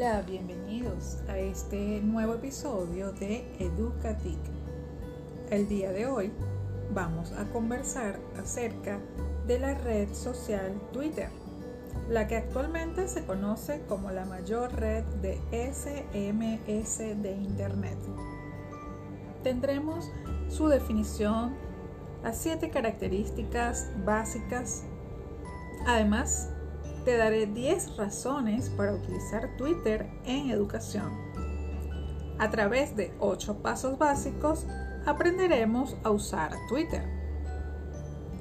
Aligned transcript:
Hola, 0.00 0.22
bienvenidos 0.22 1.18
a 1.28 1.36
este 1.36 2.00
nuevo 2.00 2.32
episodio 2.32 3.12
de 3.12 3.44
Educatic. 3.58 4.38
El 5.50 5.68
día 5.68 5.92
de 5.92 6.06
hoy 6.06 6.32
vamos 6.94 7.32
a 7.32 7.44
conversar 7.52 8.18
acerca 8.38 8.98
de 9.46 9.58
la 9.58 9.74
red 9.74 10.08
social 10.14 10.80
Twitter, 10.94 11.28
la 12.08 12.26
que 12.26 12.38
actualmente 12.38 13.08
se 13.08 13.26
conoce 13.26 13.82
como 13.90 14.10
la 14.10 14.24
mayor 14.24 14.72
red 14.72 15.04
de 15.20 15.38
SMS 15.52 17.22
de 17.22 17.32
Internet. 17.32 17.98
Tendremos 19.42 20.10
su 20.48 20.68
definición, 20.68 21.54
las 22.22 22.38
siete 22.38 22.70
características 22.70 23.90
básicas. 24.06 24.84
Además, 25.86 26.48
te 27.04 27.16
daré 27.16 27.46
10 27.46 27.96
razones 27.96 28.70
para 28.70 28.94
utilizar 28.94 29.56
Twitter 29.56 30.08
en 30.24 30.50
educación. 30.50 31.10
A 32.38 32.50
través 32.50 32.96
de 32.96 33.12
8 33.20 33.62
pasos 33.62 33.98
básicos 33.98 34.66
aprenderemos 35.06 35.96
a 36.02 36.10
usar 36.10 36.52
Twitter. 36.68 37.04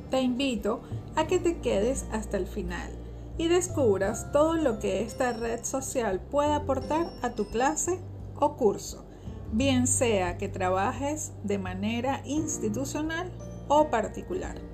Te 0.10 0.22
invito 0.22 0.82
a 1.16 1.28
que 1.28 1.40
te 1.40 1.60
quedes 1.60 2.06
hasta 2.12 2.38
el 2.38 2.48
final 2.48 2.92
y 3.38 3.48
descubras 3.48 4.32
todo 4.32 4.56
lo 4.56 4.80
que 4.80 5.04
esta 5.04 5.34
red 5.34 5.64
social 5.64 6.20
puede 6.20 6.54
aportar 6.54 7.08
a 7.22 7.32
tu 7.32 7.48
clase 7.50 8.00
o 8.36 8.58
curso, 8.58 9.06
bien 9.52 9.88
sea 9.88 10.38
que 10.38 10.50
trabajes 10.50 11.32
de 11.44 11.58
manera 11.58 12.22
institucional 12.26 13.32
o 13.68 13.90
particular. 13.90 14.69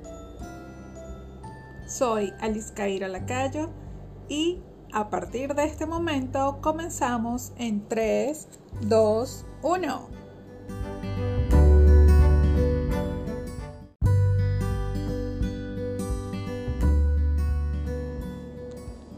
Soy 1.88 2.33
Alice 2.39 2.73
Caira 2.73 3.08
Lacayo 3.08 3.69
y 4.28 4.59
a 4.91 5.11
partir 5.11 5.53
de 5.53 5.66
este 5.66 5.86
momento 5.86 6.58
comenzamos 6.59 7.53
en 7.59 7.88
3, 7.88 8.47
2, 8.81 9.45
1. 9.61 10.09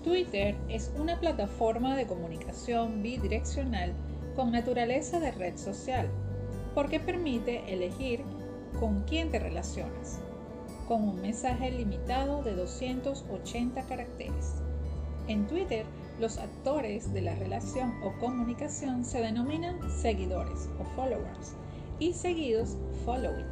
Twitter 0.03 0.57
es 0.67 0.91
una 0.99 1.17
plataforma 1.21 1.95
de 1.95 2.05
comunicación 2.05 3.02
bidireccional 3.02 3.93
con 4.35 4.52
naturaleza 4.52 5.21
de 5.21 5.31
red 5.31 5.55
social, 5.55 6.09
porque 6.75 6.99
permite 6.99 7.73
elegir 7.73 8.23
con 8.77 9.03
quién 9.03 9.31
te 9.31 9.39
relacionas 9.39 10.19
con 10.88 11.03
un 11.03 11.21
mensaje 11.21 11.71
limitado 11.71 12.41
de 12.43 12.55
280 12.55 13.81
caracteres. 13.83 14.55
En 15.27 15.45
Twitter, 15.47 15.85
los 16.19 16.38
actores 16.38 17.13
de 17.13 17.21
la 17.21 17.35
relación 17.35 17.93
o 18.03 18.13
comunicación 18.19 19.03
se 19.03 19.21
denominan 19.21 19.77
seguidores 19.89 20.69
o 20.80 20.85
followers 20.95 21.53
y 21.99 22.13
seguidos 22.13 22.77
follow 23.05 23.38
it. 23.39 23.45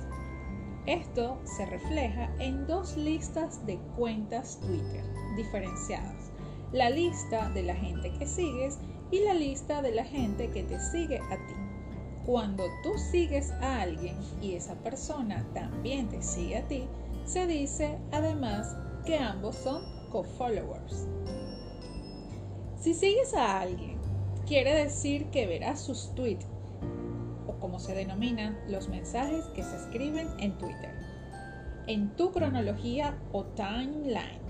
Esto 0.86 1.40
se 1.44 1.66
refleja 1.66 2.32
en 2.40 2.66
dos 2.68 2.96
listas 2.96 3.66
de 3.66 3.78
cuentas 3.98 4.60
Twitter 4.62 5.04
diferenciadas. 5.36 6.32
La 6.72 6.90
lista 6.90 7.50
de 7.50 7.64
la 7.64 7.76
gente 7.76 8.12
que 8.14 8.26
sigues 8.26 8.78
y 9.12 9.20
la 9.20 9.34
lista 9.34 9.82
de 9.82 9.92
la 9.92 10.06
gente 10.06 10.50
que 10.50 10.64
te 10.64 10.80
sigue 10.80 11.20
a 11.20 11.38
ti. 11.48 11.54
Cuando 12.26 12.64
tú 12.84 12.98
sigues 12.98 13.52
a 13.52 13.82
alguien 13.82 14.16
y 14.42 14.54
esa 14.54 14.76
persona 14.76 15.46
también 15.54 16.08
te 16.10 16.22
sigue 16.22 16.58
a 16.58 16.68
ti, 16.68 16.88
se 17.26 17.48
dice 17.48 17.98
además 18.12 18.78
que 19.06 19.18
ambos 19.18 19.56
son 19.56 19.84
co-followers. 20.12 21.08
Si 22.80 22.94
sigues 22.94 23.34
a 23.34 23.62
alguien, 23.62 23.98
quiere 24.46 24.76
decir 24.76 25.26
que 25.32 25.48
verás 25.48 25.82
sus 25.82 26.14
tweets, 26.14 26.46
o 27.48 27.54
como 27.60 27.80
se 27.80 27.96
denominan 27.96 28.58
los 28.68 28.90
mensajes 28.90 29.46
que 29.56 29.64
se 29.64 29.76
escriben 29.76 30.28
en 30.40 30.58
Twitter, 30.58 30.94
en 31.88 32.16
tu 32.16 32.32
cronología 32.32 33.18
o 33.32 33.44
timeline. 33.44 34.46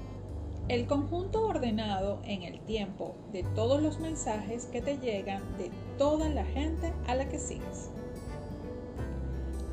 El 0.67 0.87
conjunto 0.87 1.47
ordenado 1.47 2.21
en 2.25 2.41
el 2.41 2.59
tiempo 2.61 3.15
de 3.31 3.43
todos 3.55 3.81
los 3.81 3.99
mensajes 3.99 4.65
que 4.65 4.81
te 4.81 4.97
llegan 4.97 5.41
de 5.57 5.69
toda 5.97 6.27
la 6.27 6.43
gente 6.43 6.91
a 7.07 7.15
la 7.15 7.29
que 7.29 7.37
sigues. 7.37 7.91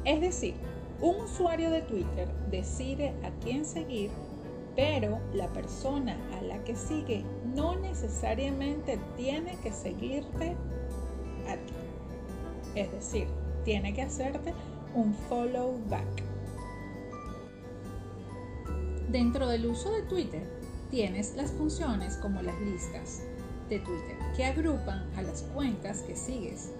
Es 0.04 0.20
decir, 0.20 0.54
un 1.02 1.20
usuario 1.20 1.70
de 1.70 1.82
Twitter 1.82 2.28
decide 2.50 3.12
a 3.24 3.30
quién 3.42 3.64
seguir, 3.64 4.10
pero 4.76 5.18
la 5.34 5.48
persona 5.48 6.16
a 6.38 6.42
la 6.42 6.62
que 6.62 6.76
sigue 6.76 7.24
no 7.54 7.76
necesariamente 7.76 8.98
tiene 9.16 9.56
que 9.62 9.72
seguirte 9.72 10.56
a 11.48 11.56
ti. 11.56 11.74
Es 12.76 12.90
decir, 12.92 13.26
tiene 13.64 13.92
que 13.92 14.02
hacerte 14.02 14.54
un 14.94 15.12
follow 15.28 15.76
back. 15.90 16.22
Dentro 19.10 19.48
del 19.48 19.66
uso 19.66 19.90
de 19.90 20.02
Twitter 20.02 20.42
tienes 20.90 21.34
las 21.34 21.50
funciones 21.50 22.16
como 22.16 22.40
las 22.42 22.58
listas 22.60 23.22
de 23.68 23.80
Twitter 23.80 24.16
que 24.36 24.44
agrupan 24.44 25.10
a 25.16 25.22
las 25.22 25.42
cuentas 25.54 26.02
que 26.02 26.14
sigues 26.14 26.70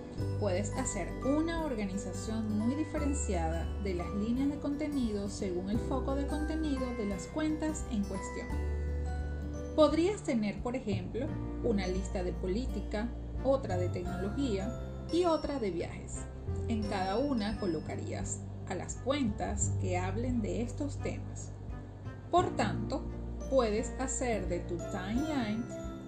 puedes 0.41 0.73
hacer 0.73 1.13
una 1.25 1.65
organización 1.65 2.59
muy 2.59 2.75
diferenciada 2.75 3.67
de 3.83 3.95
las 3.95 4.13
líneas 4.15 4.51
de 4.51 4.59
contenido 4.59 5.29
según 5.29 5.71
el 5.71 5.79
foco 5.79 6.15
de 6.15 6.27
contenido 6.27 6.85
de 6.97 7.07
las 7.07 7.27
cuentas 7.29 7.85
en 7.91 8.03
cuestión. 8.05 8.49
Podrías 9.77 10.23
tener, 10.23 10.63
por 10.63 10.77
ejemplo, 10.77 11.27
una 11.65 11.87
lista 11.87 12.23
de 12.23 12.33
política, 12.33 13.09
otra 13.45 13.77
de 13.77 13.89
tecnología 13.89 14.71
y 15.13 15.25
otra 15.25 15.59
de 15.59 15.71
viajes. 15.71 16.25
En 16.69 16.83
cada 16.83 17.19
una 17.19 17.59
colocarías 17.59 18.41
a 18.69 18.75
las 18.75 18.97
cuentas 18.97 19.73
que 19.81 19.99
hablen 19.99 20.43
de 20.43 20.63
estos 20.63 20.99
temas. 20.99 21.53
Por 22.31 22.57
tanto, 22.57 23.03
puedes 23.51 23.91
hacer 23.99 24.49
de 24.49 24.61
tu 24.61 24.77
timeline 24.77 25.65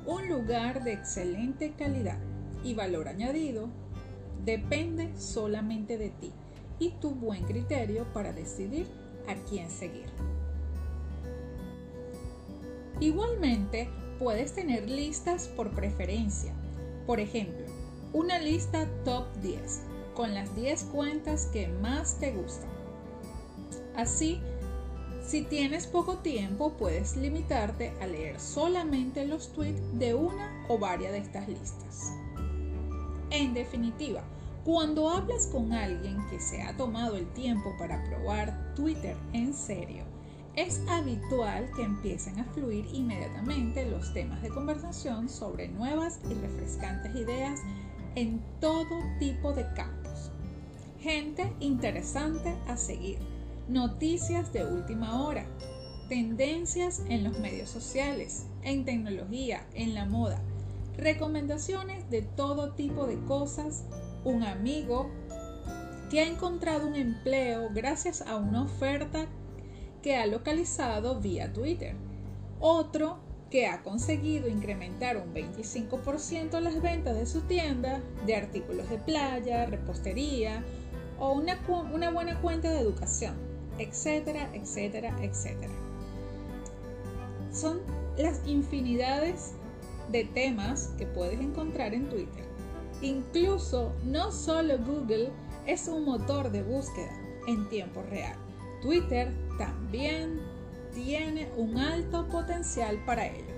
un 0.06 0.28
lugar 0.28 0.84
de 0.84 0.92
excelente 0.92 1.72
calidad 1.72 2.18
y 2.62 2.74
valor 2.74 3.08
añadido 3.08 3.68
depende 4.44 5.10
solamente 5.18 5.98
de 5.98 6.10
ti 6.10 6.32
y 6.78 6.90
tu 6.90 7.10
buen 7.10 7.44
criterio 7.44 8.04
para 8.12 8.32
decidir 8.32 8.86
a 9.28 9.34
quién 9.48 9.70
seguir. 9.70 10.06
Igualmente, 13.00 13.88
puedes 14.18 14.54
tener 14.54 14.88
listas 14.88 15.48
por 15.48 15.70
preferencia. 15.70 16.52
Por 17.06 17.20
ejemplo, 17.20 17.66
una 18.12 18.38
lista 18.38 18.88
top 19.04 19.26
10 19.42 19.82
con 20.14 20.32
las 20.34 20.54
10 20.54 20.84
cuentas 20.84 21.46
que 21.46 21.68
más 21.68 22.18
te 22.20 22.32
gustan. 22.32 22.70
Así, 23.96 24.40
si 25.26 25.42
tienes 25.42 25.86
poco 25.86 26.18
tiempo, 26.18 26.72
puedes 26.74 27.16
limitarte 27.16 27.92
a 28.00 28.06
leer 28.06 28.38
solamente 28.38 29.26
los 29.26 29.52
tweets 29.52 29.98
de 29.98 30.14
una 30.14 30.64
o 30.68 30.78
varias 30.78 31.12
de 31.12 31.18
estas 31.18 31.48
listas. 31.48 32.13
En 33.34 33.52
definitiva, 33.52 34.22
cuando 34.64 35.10
hablas 35.10 35.48
con 35.48 35.72
alguien 35.72 36.24
que 36.30 36.38
se 36.38 36.62
ha 36.62 36.76
tomado 36.76 37.16
el 37.16 37.26
tiempo 37.32 37.74
para 37.76 38.04
probar 38.04 38.72
Twitter 38.76 39.16
en 39.32 39.52
serio, 39.52 40.04
es 40.54 40.80
habitual 40.88 41.68
que 41.74 41.82
empiecen 41.82 42.38
a 42.38 42.44
fluir 42.44 42.86
inmediatamente 42.92 43.90
los 43.90 44.14
temas 44.14 44.40
de 44.40 44.50
conversación 44.50 45.28
sobre 45.28 45.66
nuevas 45.66 46.20
y 46.30 46.34
refrescantes 46.34 47.12
ideas 47.16 47.60
en 48.14 48.40
todo 48.60 49.02
tipo 49.18 49.52
de 49.52 49.66
campos. 49.74 50.30
Gente 51.00 51.52
interesante 51.58 52.54
a 52.68 52.76
seguir, 52.76 53.18
noticias 53.68 54.52
de 54.52 54.64
última 54.64 55.24
hora, 55.24 55.44
tendencias 56.08 57.02
en 57.08 57.24
los 57.24 57.36
medios 57.40 57.68
sociales, 57.68 58.46
en 58.62 58.84
tecnología, 58.84 59.66
en 59.74 59.92
la 59.92 60.04
moda, 60.04 60.40
recomendaciones 60.96 62.08
de 62.10 62.22
todo 62.22 62.72
tipo 62.72 63.06
de 63.06 63.18
cosas, 63.24 63.84
un 64.24 64.42
amigo 64.42 65.10
que 66.10 66.20
ha 66.20 66.26
encontrado 66.26 66.86
un 66.86 66.94
empleo 66.94 67.70
gracias 67.72 68.22
a 68.22 68.36
una 68.36 68.62
oferta 68.62 69.26
que 70.02 70.16
ha 70.16 70.26
localizado 70.26 71.20
vía 71.20 71.52
Twitter, 71.52 71.96
otro 72.60 73.18
que 73.50 73.66
ha 73.66 73.82
conseguido 73.82 74.48
incrementar 74.48 75.16
un 75.16 75.32
25% 75.32 76.60
las 76.60 76.80
ventas 76.82 77.16
de 77.16 77.26
su 77.26 77.42
tienda 77.42 78.00
de 78.26 78.36
artículos 78.36 78.88
de 78.90 78.98
playa, 78.98 79.66
repostería 79.66 80.64
o 81.18 81.32
una, 81.32 81.58
una 81.92 82.10
buena 82.10 82.40
cuenta 82.40 82.70
de 82.70 82.80
educación, 82.80 83.34
etcétera, 83.78 84.50
etcétera, 84.54 85.16
etcétera. 85.22 85.72
Son 87.52 87.80
las 88.18 88.40
infinidades 88.46 89.54
de 90.10 90.24
temas 90.24 90.92
que 90.98 91.06
puedes 91.06 91.40
encontrar 91.40 91.94
en 91.94 92.08
Twitter. 92.08 92.44
Incluso 93.02 93.92
no 94.04 94.32
solo 94.32 94.78
Google 94.78 95.30
es 95.66 95.88
un 95.88 96.04
motor 96.04 96.50
de 96.50 96.62
búsqueda 96.62 97.16
en 97.46 97.68
tiempo 97.68 98.02
real. 98.10 98.36
Twitter 98.82 99.32
también 99.58 100.40
tiene 100.94 101.48
un 101.56 101.78
alto 101.78 102.26
potencial 102.28 103.02
para 103.04 103.26
ello. 103.26 103.54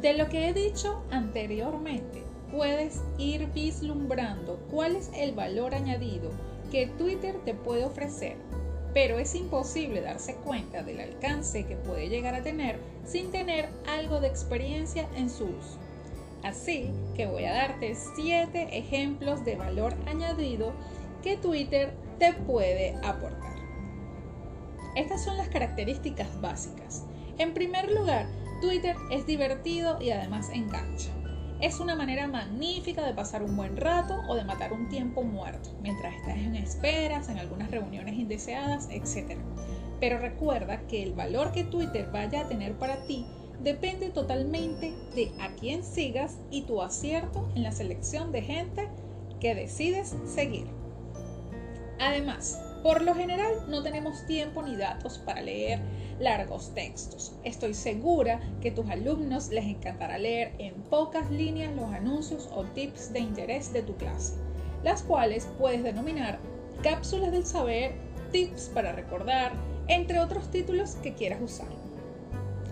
De 0.00 0.14
lo 0.14 0.28
que 0.28 0.48
he 0.48 0.54
dicho 0.54 1.02
anteriormente, 1.10 2.24
puedes 2.50 3.02
ir 3.18 3.46
vislumbrando 3.52 4.58
cuál 4.70 4.96
es 4.96 5.10
el 5.14 5.32
valor 5.34 5.74
añadido 5.74 6.30
que 6.70 6.86
Twitter 6.86 7.36
te 7.44 7.54
puede 7.54 7.84
ofrecer, 7.84 8.36
pero 8.94 9.18
es 9.18 9.34
imposible 9.34 10.00
darse 10.00 10.34
cuenta 10.34 10.82
del 10.82 11.00
alcance 11.00 11.64
que 11.64 11.76
puede 11.76 12.08
llegar 12.08 12.34
a 12.34 12.42
tener 12.42 12.78
sin 13.04 13.30
tener 13.30 13.68
algo 13.86 14.20
de 14.20 14.28
experiencia 14.28 15.08
en 15.16 15.30
su 15.30 15.44
uso. 15.44 15.78
Así 16.42 16.90
que 17.14 17.26
voy 17.26 17.44
a 17.44 17.52
darte 17.52 17.94
7 17.94 18.78
ejemplos 18.78 19.44
de 19.44 19.56
valor 19.56 19.94
añadido 20.06 20.72
que 21.22 21.36
Twitter 21.36 21.92
te 22.18 22.32
puede 22.32 22.96
aportar. 23.04 23.56
Estas 24.96 25.22
son 25.22 25.36
las 25.36 25.48
características 25.48 26.40
básicas. 26.40 27.04
En 27.38 27.54
primer 27.54 27.90
lugar, 27.92 28.26
Twitter 28.60 28.96
es 29.10 29.26
divertido 29.26 30.00
y 30.00 30.10
además 30.10 30.50
engancha. 30.52 31.10
Es 31.60 31.78
una 31.78 31.94
manera 31.94 32.26
magnífica 32.26 33.04
de 33.04 33.12
pasar 33.12 33.42
un 33.42 33.54
buen 33.54 33.76
rato 33.76 34.22
o 34.28 34.34
de 34.34 34.44
matar 34.44 34.72
un 34.72 34.88
tiempo 34.88 35.22
muerto, 35.22 35.68
mientras 35.82 36.14
estás 36.14 36.36
en 36.36 36.56
esperas, 36.56 37.28
en 37.28 37.38
algunas 37.38 37.70
reuniones 37.70 38.14
indeseadas, 38.14 38.88
etc. 38.90 39.38
Pero 40.00 40.18
recuerda 40.18 40.86
que 40.86 41.02
el 41.02 41.12
valor 41.12 41.52
que 41.52 41.64
Twitter 41.64 42.08
vaya 42.10 42.40
a 42.40 42.48
tener 42.48 42.78
para 42.78 43.04
ti 43.04 43.26
depende 43.62 44.08
totalmente 44.08 44.94
de 45.14 45.32
a 45.38 45.54
quién 45.56 45.84
sigas 45.84 46.38
y 46.50 46.62
tu 46.62 46.80
acierto 46.80 47.50
en 47.54 47.62
la 47.62 47.72
selección 47.72 48.32
de 48.32 48.40
gente 48.40 48.88
que 49.38 49.54
decides 49.54 50.16
seguir. 50.24 50.66
Además, 51.98 52.58
por 52.82 53.02
lo 53.02 53.14
general 53.14 53.52
no 53.68 53.82
tenemos 53.82 54.26
tiempo 54.26 54.62
ni 54.62 54.76
datos 54.76 55.18
para 55.18 55.42
leer 55.42 55.80
largos 56.20 56.72
textos. 56.74 57.32
Estoy 57.42 57.74
segura 57.74 58.40
que 58.60 58.70
tus 58.70 58.88
alumnos 58.90 59.48
les 59.48 59.64
encantará 59.64 60.18
leer 60.18 60.52
en 60.58 60.74
pocas 60.74 61.30
líneas 61.30 61.74
los 61.74 61.92
anuncios 61.92 62.48
o 62.54 62.64
tips 62.64 63.12
de 63.12 63.20
interés 63.20 63.72
de 63.72 63.82
tu 63.82 63.96
clase, 63.96 64.34
las 64.84 65.02
cuales 65.02 65.48
puedes 65.58 65.82
denominar 65.82 66.38
cápsulas 66.82 67.32
del 67.32 67.46
saber, 67.46 67.94
tips 68.30 68.70
para 68.74 68.92
recordar, 68.92 69.52
entre 69.88 70.20
otros 70.20 70.50
títulos 70.50 70.94
que 70.96 71.14
quieras 71.14 71.40
usar. 71.42 71.68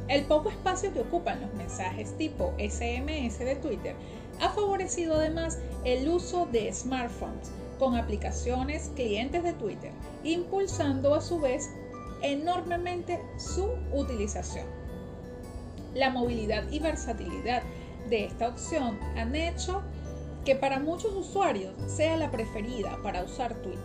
El 0.08 0.24
poco 0.24 0.50
espacio 0.50 0.92
que 0.92 1.00
ocupan 1.00 1.40
los 1.40 1.52
mensajes 1.54 2.16
tipo 2.16 2.54
SMS 2.58 3.38
de 3.38 3.56
Twitter 3.56 3.94
ha 4.40 4.50
favorecido 4.50 5.16
además 5.16 5.58
el 5.84 6.08
uso 6.08 6.46
de 6.46 6.72
smartphones 6.72 7.50
con 7.78 7.94
aplicaciones 7.94 8.90
clientes 8.94 9.42
de 9.42 9.52
Twitter, 9.52 9.92
impulsando 10.24 11.14
a 11.14 11.20
su 11.20 11.40
vez 11.40 11.70
enormemente 12.22 13.20
su 13.36 13.68
utilización. 13.92 14.66
La 15.94 16.10
movilidad 16.10 16.70
y 16.70 16.78
versatilidad 16.78 17.62
de 18.08 18.24
esta 18.24 18.48
opción 18.48 18.98
han 19.16 19.34
hecho 19.34 19.82
que 20.44 20.54
para 20.54 20.78
muchos 20.80 21.12
usuarios 21.14 21.74
sea 21.86 22.16
la 22.16 22.30
preferida 22.30 22.98
para 23.02 23.22
usar 23.22 23.54
Twitter. 23.56 23.82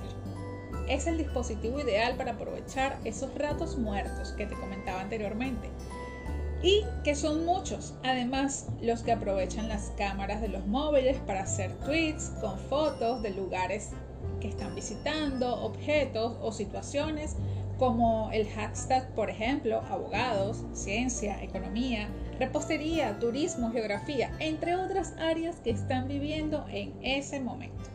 Es 0.87 1.07
el 1.07 1.17
dispositivo 1.17 1.79
ideal 1.79 2.15
para 2.15 2.33
aprovechar 2.33 2.99
esos 3.03 3.33
ratos 3.35 3.77
muertos 3.77 4.33
que 4.33 4.45
te 4.45 4.55
comentaba 4.55 5.01
anteriormente, 5.01 5.69
y 6.63 6.85
que 7.03 7.13
son 7.13 7.45
muchos, 7.45 7.93
además 8.03 8.67
los 8.81 9.03
que 9.03 9.11
aprovechan 9.11 9.67
las 9.67 9.91
cámaras 9.97 10.39
de 10.39 10.47
los 10.47 10.65
móviles 10.65 11.17
para 11.27 11.43
hacer 11.43 11.73
tweets 11.79 12.31
con 12.39 12.57
fotos 12.57 13.21
de 13.21 13.31
lugares 13.31 13.89
que 14.39 14.47
están 14.47 14.73
visitando, 14.73 15.61
objetos 15.61 16.37
o 16.41 16.53
situaciones 16.53 17.35
como 17.77 18.29
el 18.31 18.47
hashtag, 18.49 19.07
por 19.15 19.29
ejemplo, 19.29 19.81
abogados, 19.89 20.63
ciencia, 20.73 21.41
economía, 21.41 22.07
repostería, 22.39 23.17
turismo, 23.19 23.71
geografía, 23.71 24.31
entre 24.39 24.75
otras 24.75 25.13
áreas 25.17 25.57
que 25.57 25.71
están 25.71 26.07
viviendo 26.07 26.65
en 26.69 26.93
ese 27.01 27.39
momento. 27.39 27.89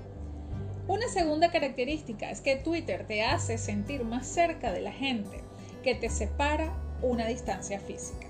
Una 0.88 1.06
segunda 1.08 1.50
característica 1.50 2.30
es 2.30 2.40
que 2.40 2.56
Twitter 2.56 3.06
te 3.06 3.22
hace 3.22 3.58
sentir 3.58 4.04
más 4.04 4.26
cerca 4.26 4.72
de 4.72 4.80
la 4.80 4.92
gente, 4.92 5.42
que 5.82 5.94
te 5.94 6.08
separa 6.08 6.72
una 7.02 7.26
distancia 7.26 7.78
física. 7.78 8.26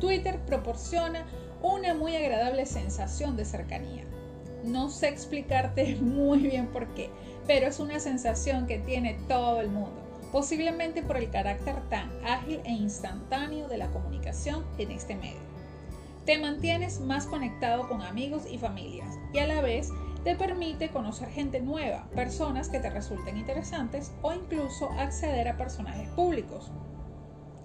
Twitter 0.00 0.38
proporciona 0.46 1.26
una 1.60 1.94
muy 1.94 2.14
agradable 2.14 2.66
sensación 2.66 3.36
de 3.36 3.44
cercanía. 3.44 4.04
No 4.64 4.90
sé 4.90 5.08
explicarte 5.08 5.96
muy 6.00 6.38
bien 6.38 6.68
por 6.68 6.86
qué, 6.94 7.10
pero 7.46 7.66
es 7.66 7.80
una 7.80 7.98
sensación 7.98 8.66
que 8.66 8.78
tiene 8.78 9.18
todo 9.26 9.60
el 9.60 9.68
mundo, 9.68 10.07
posiblemente 10.32 11.02
por 11.02 11.16
el 11.16 11.30
carácter 11.30 11.76
tan 11.88 12.10
ágil 12.24 12.60
e 12.64 12.72
instantáneo 12.72 13.68
de 13.68 13.78
la 13.78 13.88
comunicación 13.88 14.64
en 14.78 14.90
este 14.90 15.16
medio. 15.16 15.48
Te 16.24 16.38
mantienes 16.38 17.00
más 17.00 17.26
conectado 17.26 17.88
con 17.88 18.02
amigos 18.02 18.42
y 18.50 18.58
familias 18.58 19.16
y 19.32 19.38
a 19.38 19.46
la 19.46 19.62
vez 19.62 19.90
te 20.24 20.34
permite 20.34 20.90
conocer 20.90 21.28
gente 21.30 21.60
nueva, 21.60 22.08
personas 22.14 22.68
que 22.68 22.80
te 22.80 22.90
resulten 22.90 23.38
interesantes 23.38 24.12
o 24.20 24.32
incluso 24.32 24.90
acceder 24.98 25.48
a 25.48 25.56
personajes 25.56 26.08
públicos 26.10 26.70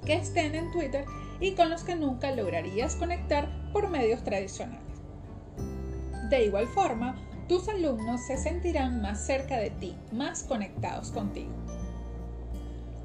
que 0.05 0.15
estén 0.15 0.55
en 0.55 0.71
Twitter 0.71 1.05
y 1.39 1.55
con 1.55 1.69
los 1.69 1.83
que 1.83 1.95
nunca 1.95 2.31
lograrías 2.31 2.95
conectar 2.95 3.49
por 3.71 3.89
medios 3.89 4.23
tradicionales. 4.23 4.81
De 6.29 6.45
igual 6.45 6.67
forma, 6.67 7.15
tus 7.47 7.67
alumnos 7.67 8.25
se 8.25 8.37
sentirán 8.37 9.01
más 9.01 9.25
cerca 9.25 9.57
de 9.57 9.69
ti, 9.69 9.95
más 10.11 10.43
conectados 10.43 11.11
contigo. 11.11 11.51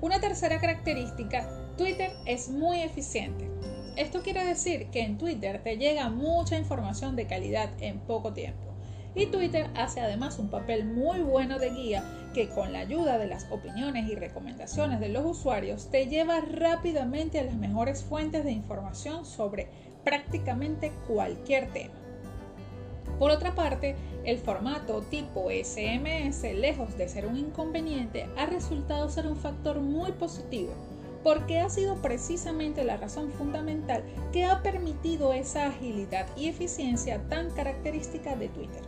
Una 0.00 0.20
tercera 0.20 0.60
característica, 0.60 1.48
Twitter 1.76 2.12
es 2.24 2.48
muy 2.50 2.82
eficiente. 2.82 3.50
Esto 3.96 4.22
quiere 4.22 4.44
decir 4.44 4.90
que 4.90 5.02
en 5.02 5.18
Twitter 5.18 5.60
te 5.64 5.76
llega 5.76 6.08
mucha 6.08 6.56
información 6.56 7.16
de 7.16 7.26
calidad 7.26 7.70
en 7.80 7.98
poco 7.98 8.32
tiempo. 8.32 8.74
Y 9.16 9.26
Twitter 9.26 9.68
hace 9.74 10.00
además 10.00 10.38
un 10.38 10.50
papel 10.50 10.84
muy 10.84 11.18
bueno 11.22 11.58
de 11.58 11.70
guía 11.70 12.04
que 12.32 12.48
con 12.48 12.72
la 12.72 12.78
ayuda 12.78 13.18
de 13.18 13.26
las 13.26 13.50
opiniones 13.50 14.08
y 14.08 14.14
recomendaciones 14.14 15.00
de 15.00 15.08
los 15.08 15.24
usuarios 15.24 15.90
te 15.90 16.06
lleva 16.06 16.40
rápidamente 16.42 17.40
a 17.40 17.44
las 17.44 17.56
mejores 17.56 18.04
fuentes 18.04 18.44
de 18.44 18.52
información 18.52 19.24
sobre 19.24 19.66
prácticamente 20.04 20.92
cualquier 21.08 21.72
tema. 21.72 22.07
Por 23.18 23.30
otra 23.30 23.54
parte, 23.54 23.96
el 24.24 24.38
formato 24.38 25.02
tipo 25.02 25.48
SMS, 25.50 26.42
lejos 26.54 26.96
de 26.96 27.08
ser 27.08 27.26
un 27.26 27.36
inconveniente, 27.36 28.28
ha 28.36 28.46
resultado 28.46 29.08
ser 29.08 29.26
un 29.26 29.36
factor 29.36 29.80
muy 29.80 30.12
positivo, 30.12 30.72
porque 31.24 31.58
ha 31.58 31.68
sido 31.68 31.96
precisamente 31.96 32.84
la 32.84 32.96
razón 32.96 33.32
fundamental 33.32 34.04
que 34.32 34.44
ha 34.44 34.62
permitido 34.62 35.32
esa 35.32 35.66
agilidad 35.66 36.26
y 36.36 36.48
eficiencia 36.48 37.20
tan 37.28 37.50
característica 37.50 38.36
de 38.36 38.48
Twitter. 38.48 38.82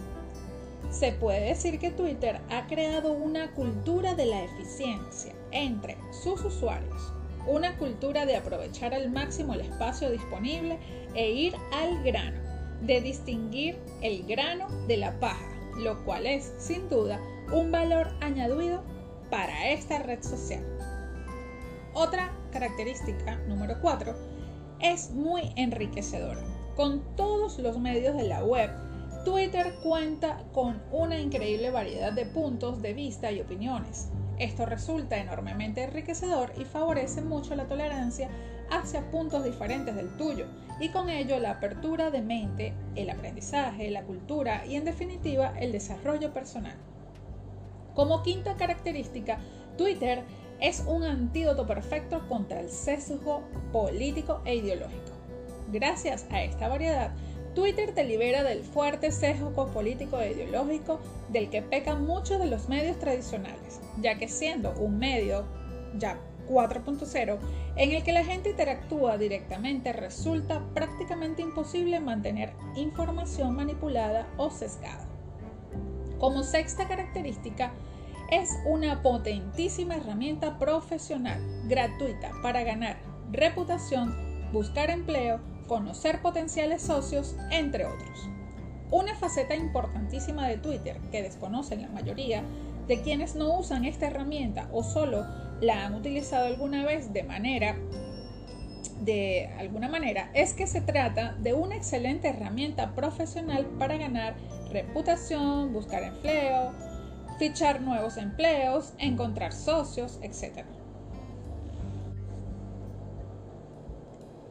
Se 0.91 1.13
puede 1.13 1.41
decir 1.41 1.79
que 1.79 1.91
Twitter 1.91 2.41
ha 2.51 2.67
creado 2.67 3.13
una 3.13 3.53
cultura 3.53 4.15
de 4.15 4.27
la 4.27 4.43
eficiencia 4.45 5.33
entre 5.51 5.97
sus 6.11 6.45
usuarios, 6.45 7.13
una 7.47 7.77
cultura 7.79 8.27
de 8.27 8.37
aprovechar 8.37 8.95
al 8.95 9.11
máximo 9.11 9.55
el 9.55 9.63
espacio 9.63 10.11
disponible 10.11 10.79
e 11.15 11.31
ir 11.31 11.55
al 11.73 12.03
grano, 12.03 12.40
de 12.83 13.01
distinguir 13.01 13.79
el 14.03 14.25
grano 14.27 14.69
de 14.87 14.97
la 14.97 15.19
paja, 15.21 15.47
lo 15.79 16.05
cual 16.05 16.27
es, 16.27 16.53
sin 16.59 16.89
duda, 16.89 17.21
un 17.53 17.71
valor 17.71 18.09
añadido 18.21 18.83
para 19.31 19.71
esta 19.71 19.99
red 20.01 20.23
social. 20.23 20.65
Otra 21.93 22.33
característica 22.53 23.37
número 23.49 23.81
4 23.81 24.15
es 24.81 25.11
muy 25.11 25.53
enriquecedora. 25.57 26.41
Con 26.77 27.03
todos 27.17 27.59
los 27.59 27.79
medios 27.79 28.17
de 28.17 28.25
la 28.25 28.45
web 28.45 28.71
Twitter 29.25 29.75
cuenta 29.83 30.45
con 30.53 30.81
una 30.91 31.19
increíble 31.19 31.71
variedad 31.71 32.13
de 32.13 32.25
puntos 32.25 32.81
de 32.81 32.95
vista 32.95 33.31
y 33.31 33.41
opiniones. 33.41 34.09
Esto 34.39 34.65
resulta 34.65 35.19
enormemente 35.19 35.85
enriquecedor 35.85 36.53
y 36.57 36.65
favorece 36.65 37.21
mucho 37.21 37.55
la 37.55 37.67
tolerancia 37.67 38.31
hacia 38.71 39.11
puntos 39.11 39.45
diferentes 39.45 39.95
del 39.95 40.09
tuyo 40.17 40.47
y 40.81 40.89
con 40.89 41.11
ello 41.11 41.39
la 41.39 41.53
apertura 41.53 42.11
de 42.11 42.23
mente, 42.23 42.73
el 42.97 43.11
aprendizaje, 43.11 43.91
la 43.91 44.05
cultura 44.05 44.65
y 44.67 44.77
en 44.77 44.85
definitiva 44.85 45.53
el 45.59 45.73
desarrollo 45.73 46.33
personal. 46.33 46.77
Como 47.95 48.23
quinta 48.23 48.57
característica, 48.57 49.39
Twitter 49.77 50.23
es 50.61 50.85
un 50.87 51.05
antídoto 51.05 51.67
perfecto 51.67 52.27
contra 52.29 52.61
el 52.61 52.71
sesgo 52.71 53.43
político 53.73 54.41
e 54.45 54.57
ideológico. 54.57 55.13
Gracias 55.73 56.27
a 56.31 56.43
esta 56.43 56.69
variedad, 56.69 57.13
Twitter 57.55 57.93
te 57.93 58.05
libera 58.05 58.45
del 58.45 58.63
fuerte 58.63 59.11
sesgo 59.11 59.67
político 59.69 60.21
e 60.21 60.33
ideológico 60.33 61.01
del 61.29 61.51
que 61.51 61.63
pecan 61.63 62.07
muchos 62.07 62.39
de 62.39 62.47
los 62.47 62.69
medios 62.69 62.99
tradicionales, 62.99 63.81
ya 64.01 64.19
que 64.19 64.29
siendo 64.29 64.73
un 64.79 64.99
medio 64.99 65.45
ya 65.99 66.19
4.0 66.51 67.39
en 67.77 67.93
el 67.93 68.03
que 68.03 68.13
la 68.13 68.25
gente 68.25 68.51
interactúa 68.51 69.17
directamente 69.17 69.93
resulta 69.93 70.63
prácticamente 70.75 71.43
imposible 71.43 72.01
mantener 72.01 72.53
información 72.75 73.55
manipulada 73.55 74.27
o 74.37 74.51
sesgada. 74.51 75.07
Como 76.19 76.43
sexta 76.43 76.87
característica, 76.89 77.73
es 78.31 78.51
una 78.65 79.03
potentísima 79.03 79.97
herramienta 79.97 80.59
profesional 80.59 81.41
gratuita 81.69 82.31
para 82.43 82.63
ganar 82.63 82.99
reputación, 83.33 84.15
buscar 84.53 84.91
empleo, 84.91 85.41
conocer 85.67 86.21
potenciales 86.21 86.83
socios, 86.83 87.37
entre 87.51 87.87
otros. 87.87 88.29
Una 88.91 89.15
faceta 89.15 89.55
importantísima 89.55 90.49
de 90.49 90.59
Twitter 90.59 90.99
que 91.13 91.23
desconocen 91.23 91.83
la 91.83 91.89
mayoría 91.89 92.43
de 92.87 93.03
quienes 93.03 93.37
no 93.37 93.57
usan 93.57 93.85
esta 93.85 94.09
herramienta 94.09 94.69
o 94.73 94.83
solo 94.83 95.25
la 95.61 95.87
han 95.87 95.95
utilizado 95.95 96.47
alguna 96.47 96.85
vez 96.85 97.13
de 97.13 97.23
manera 97.23 97.77
de 99.01 99.49
alguna 99.59 99.89
manera 99.89 100.31
es 100.35 100.53
que 100.53 100.67
se 100.67 100.81
trata 100.81 101.35
de 101.41 101.55
una 101.55 101.77
excelente 101.77 102.29
herramienta 102.29 102.95
profesional 102.95 103.65
para 103.79 103.97
ganar 103.97 104.37
reputación, 104.71 105.73
buscar 105.73 106.03
empleo, 106.03 106.73
fichar 107.39 107.81
nuevos 107.81 108.19
empleos, 108.19 108.93
encontrar 108.99 109.53
socios, 109.53 110.19
etc. 110.23 110.67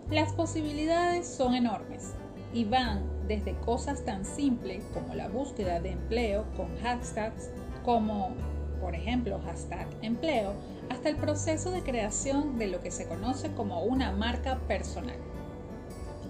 Las 0.09 0.33
posibilidades 0.33 1.27
son 1.27 1.53
enormes 1.53 2.15
y 2.51 2.65
van 2.65 3.03
desde 3.27 3.53
cosas 3.59 4.03
tan 4.03 4.25
simples 4.25 4.83
como 4.95 5.13
la 5.13 5.27
búsqueda 5.27 5.79
de 5.79 5.91
empleo 5.91 6.45
con 6.57 6.75
hashtags 6.79 7.51
como 7.85 8.33
por 8.81 8.95
ejemplo 8.95 9.39
hashtag 9.45 9.87
empleo, 10.01 10.53
hasta 10.89 11.09
el 11.09 11.15
proceso 11.15 11.71
de 11.71 11.83
creación 11.83 12.57
de 12.57 12.67
lo 12.67 12.81
que 12.81 12.91
se 12.91 13.07
conoce 13.07 13.53
como 13.53 13.83
una 13.83 14.11
marca 14.11 14.59
personal. 14.67 15.17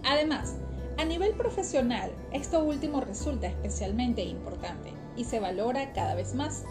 Además, 0.03 0.55
a 0.97 1.05
nivel 1.05 1.33
profesional, 1.33 2.11
esto 2.33 2.63
último 2.63 3.01
resulta 3.01 3.47
especialmente 3.47 4.21
importante 4.21 4.93
y 5.15 5.23
se 5.23 5.39
valora 5.39 5.93
cada 5.93 6.13
vez 6.15 6.35
más. 6.35 6.65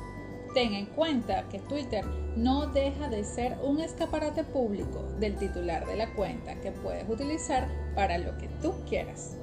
Ten 0.54 0.74
en 0.74 0.86
cuenta 0.86 1.48
que 1.48 1.60
Twitter 1.60 2.04
no 2.36 2.66
deja 2.66 3.08
de 3.08 3.24
ser 3.24 3.56
un 3.62 3.80
escaparate 3.80 4.44
público 4.44 5.02
del 5.18 5.36
titular 5.36 5.86
de 5.86 5.96
la 5.96 6.14
cuenta 6.14 6.60
que 6.60 6.72
puedes 6.72 7.08
utilizar 7.08 7.68
para 7.94 8.18
lo 8.18 8.36
que 8.38 8.48
tú 8.60 8.74
quieras. 8.88 9.36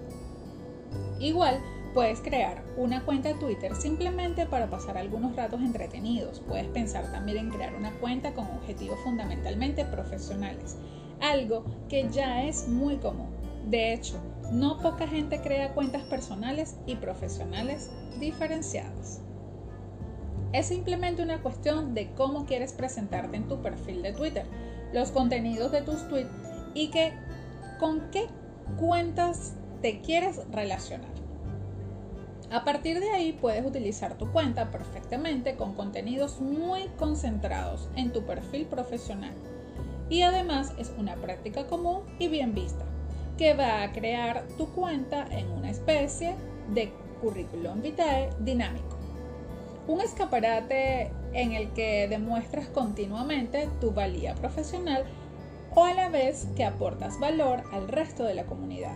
Igual, 1.20 1.60
Puedes 1.96 2.20
crear 2.20 2.62
una 2.76 3.06
cuenta 3.06 3.30
de 3.30 3.36
Twitter 3.36 3.74
simplemente 3.74 4.46
para 4.46 4.70
pasar 4.70 4.98
algunos 4.98 5.34
ratos 5.34 5.62
entretenidos. 5.62 6.42
Puedes 6.42 6.68
pensar 6.68 7.10
también 7.14 7.38
en 7.38 7.50
crear 7.50 7.74
una 7.74 7.98
cuenta 8.02 8.34
con 8.34 8.48
objetivos 8.48 9.00
fundamentalmente 9.00 9.86
profesionales, 9.86 10.76
algo 11.22 11.64
que 11.88 12.10
ya 12.12 12.44
es 12.44 12.68
muy 12.68 12.98
común. 12.98 13.30
De 13.70 13.94
hecho, 13.94 14.20
no 14.52 14.78
poca 14.80 15.08
gente 15.08 15.40
crea 15.40 15.74
cuentas 15.74 16.04
personales 16.04 16.76
y 16.86 16.96
profesionales 16.96 17.90
diferenciadas. 18.20 19.22
Es 20.52 20.66
simplemente 20.66 21.24
una 21.24 21.42
cuestión 21.42 21.94
de 21.94 22.12
cómo 22.12 22.46
quieres 22.46 22.74
presentarte 22.74 23.38
en 23.38 23.48
tu 23.48 23.62
perfil 23.62 24.02
de 24.02 24.12
Twitter, 24.12 24.46
los 24.92 25.12
contenidos 25.12 25.72
de 25.72 25.82
tus 25.82 26.06
tweets 26.10 26.30
y 26.74 26.90
que, 26.90 27.14
con 27.80 28.12
qué 28.12 28.28
cuentas 28.78 29.54
te 29.82 30.02
quieres 30.02 30.42
relacionar. 30.52 31.25
A 32.52 32.64
partir 32.64 33.00
de 33.00 33.10
ahí 33.12 33.34
puedes 33.34 33.66
utilizar 33.66 34.18
tu 34.18 34.32
cuenta 34.32 34.70
perfectamente 34.70 35.56
con 35.56 35.74
contenidos 35.74 36.40
muy 36.40 36.88
concentrados 36.98 37.90
en 37.96 38.12
tu 38.12 38.24
perfil 38.24 38.68
profesional. 38.68 39.34
Y 40.10 40.22
además 40.22 40.74
es 40.78 40.94
una 40.98 41.16
práctica 41.16 41.66
común 41.66 42.02
y 42.20 42.28
bien 42.28 42.54
vista, 42.54 42.86
que 43.38 43.56
va 43.56 43.82
a 43.82 43.92
crear 43.92 44.48
tu 44.58 44.68
cuenta 44.68 45.26
en 45.32 45.50
una 45.52 45.72
especie 45.72 46.36
de 46.74 46.92
currículum 47.22 47.82
vitae 47.82 48.30
dinámico. 48.40 48.98
Un 49.88 50.02
escaparate 50.02 51.12
en 51.34 51.54
el 51.54 51.72
que 51.74 52.08
demuestras 52.08 52.68
continuamente 52.68 53.70
tu 53.82 53.92
valía 53.92 54.36
profesional 54.36 55.04
o 55.74 55.84
a 55.84 55.94
la 55.94 56.10
vez 56.10 56.48
que 56.56 56.64
aportas 56.64 57.20
valor 57.20 57.64
al 57.72 57.88
resto 57.88 58.24
de 58.24 58.36
la 58.36 58.46
comunidad 58.46 58.96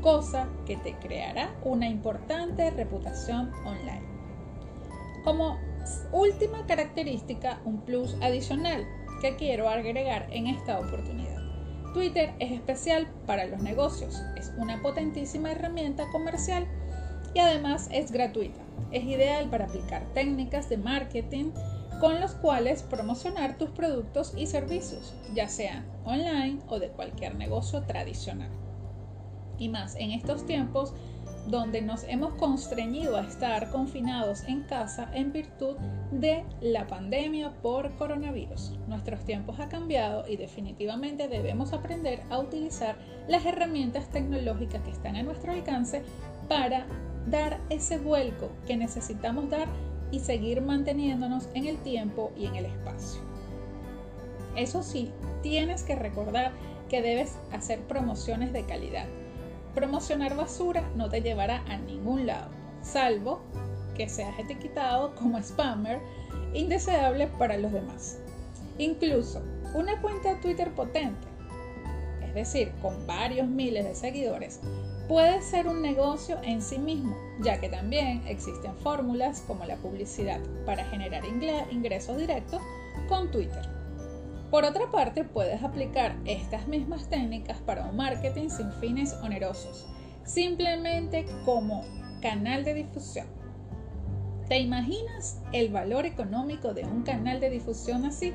cosa 0.00 0.48
que 0.66 0.76
te 0.76 0.94
creará 0.96 1.54
una 1.62 1.88
importante 1.88 2.70
reputación 2.70 3.52
online. 3.64 4.06
Como 5.24 5.58
última 6.12 6.66
característica, 6.66 7.60
un 7.64 7.80
plus 7.82 8.16
adicional 8.20 8.86
que 9.20 9.36
quiero 9.36 9.68
agregar 9.68 10.26
en 10.30 10.46
esta 10.46 10.78
oportunidad. 10.78 11.42
Twitter 11.92 12.34
es 12.38 12.52
especial 12.52 13.08
para 13.26 13.46
los 13.46 13.60
negocios, 13.60 14.22
es 14.36 14.52
una 14.58 14.80
potentísima 14.82 15.50
herramienta 15.50 16.06
comercial 16.12 16.66
y 17.34 17.40
además 17.40 17.88
es 17.92 18.12
gratuita. 18.12 18.60
Es 18.90 19.04
ideal 19.04 19.50
para 19.50 19.66
aplicar 19.66 20.06
técnicas 20.14 20.68
de 20.68 20.76
marketing 20.76 21.50
con 22.00 22.20
los 22.20 22.34
cuales 22.34 22.82
promocionar 22.84 23.58
tus 23.58 23.70
productos 23.70 24.32
y 24.36 24.46
servicios, 24.46 25.14
ya 25.34 25.48
sean 25.48 25.84
online 26.04 26.60
o 26.68 26.78
de 26.78 26.88
cualquier 26.88 27.34
negocio 27.34 27.82
tradicional 27.82 28.50
y 29.58 29.68
más 29.68 29.96
en 29.96 30.12
estos 30.12 30.46
tiempos 30.46 30.94
donde 31.48 31.80
nos 31.80 32.04
hemos 32.04 32.34
constreñido 32.34 33.16
a 33.16 33.22
estar 33.22 33.70
confinados 33.70 34.44
en 34.44 34.62
casa 34.64 35.10
en 35.14 35.32
virtud 35.32 35.76
de 36.10 36.44
la 36.60 36.86
pandemia 36.86 37.52
por 37.62 37.94
coronavirus. 37.96 38.72
Nuestros 38.86 39.24
tiempos 39.24 39.58
han 39.58 39.70
cambiado 39.70 40.28
y 40.28 40.36
definitivamente 40.36 41.26
debemos 41.26 41.72
aprender 41.72 42.22
a 42.28 42.38
utilizar 42.38 42.98
las 43.28 43.46
herramientas 43.46 44.10
tecnológicas 44.10 44.82
que 44.82 44.90
están 44.90 45.16
a 45.16 45.22
nuestro 45.22 45.52
alcance 45.52 46.02
para 46.48 46.86
dar 47.26 47.60
ese 47.70 47.98
vuelco 47.98 48.50
que 48.66 48.76
necesitamos 48.76 49.48
dar 49.48 49.68
y 50.10 50.20
seguir 50.20 50.60
manteniéndonos 50.60 51.48
en 51.54 51.66
el 51.66 51.78
tiempo 51.78 52.30
y 52.36 52.46
en 52.46 52.56
el 52.56 52.66
espacio. 52.66 53.22
Eso 54.54 54.82
sí, 54.82 55.10
tienes 55.42 55.82
que 55.82 55.94
recordar 55.94 56.52
que 56.90 57.00
debes 57.00 57.38
hacer 57.52 57.80
promociones 57.80 58.52
de 58.52 58.64
calidad 58.64 59.06
Promocionar 59.74 60.36
basura 60.36 60.88
no 60.96 61.08
te 61.08 61.22
llevará 61.22 61.62
a 61.68 61.76
ningún 61.76 62.26
lado, 62.26 62.50
salvo 62.82 63.40
que 63.96 64.08
seas 64.08 64.38
etiquetado 64.38 65.14
como 65.14 65.42
spammer 65.42 66.00
indeseable 66.54 67.26
para 67.38 67.56
los 67.58 67.72
demás. 67.72 68.18
Incluso 68.78 69.42
una 69.74 70.00
cuenta 70.00 70.34
de 70.34 70.40
Twitter 70.40 70.72
potente, 70.72 71.26
es 72.22 72.34
decir, 72.34 72.72
con 72.80 73.06
varios 73.06 73.48
miles 73.48 73.84
de 73.84 73.94
seguidores, 73.94 74.60
puede 75.08 75.42
ser 75.42 75.66
un 75.66 75.82
negocio 75.82 76.38
en 76.42 76.62
sí 76.62 76.78
mismo, 76.78 77.16
ya 77.40 77.60
que 77.60 77.68
también 77.68 78.22
existen 78.26 78.76
fórmulas 78.76 79.40
como 79.46 79.64
la 79.64 79.76
publicidad 79.76 80.40
para 80.64 80.84
generar 80.84 81.24
ingresos 81.24 82.16
directos 82.16 82.60
con 83.08 83.30
Twitter. 83.30 83.77
Por 84.50 84.64
otra 84.64 84.90
parte, 84.90 85.24
puedes 85.24 85.62
aplicar 85.62 86.16
estas 86.24 86.66
mismas 86.66 87.08
técnicas 87.08 87.58
para 87.58 87.84
un 87.84 87.96
marketing 87.96 88.48
sin 88.48 88.72
fines 88.72 89.12
onerosos, 89.22 89.86
simplemente 90.24 91.26
como 91.44 91.84
canal 92.22 92.64
de 92.64 92.74
difusión. 92.74 93.26
¿Te 94.48 94.58
imaginas 94.58 95.42
el 95.52 95.70
valor 95.70 96.06
económico 96.06 96.72
de 96.72 96.84
un 96.84 97.02
canal 97.02 97.40
de 97.40 97.50
difusión 97.50 98.06
así? 98.06 98.32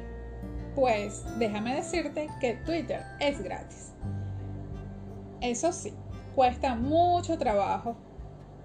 Pues 0.75 1.23
déjame 1.39 1.75
decirte 1.75 2.27
que 2.39 2.53
Twitter 2.65 3.01
es 3.19 3.41
gratis. 3.43 3.93
Eso 5.41 5.73
sí, 5.73 5.93
cuesta 6.35 6.75
mucho 6.75 7.37
trabajo, 7.39 7.95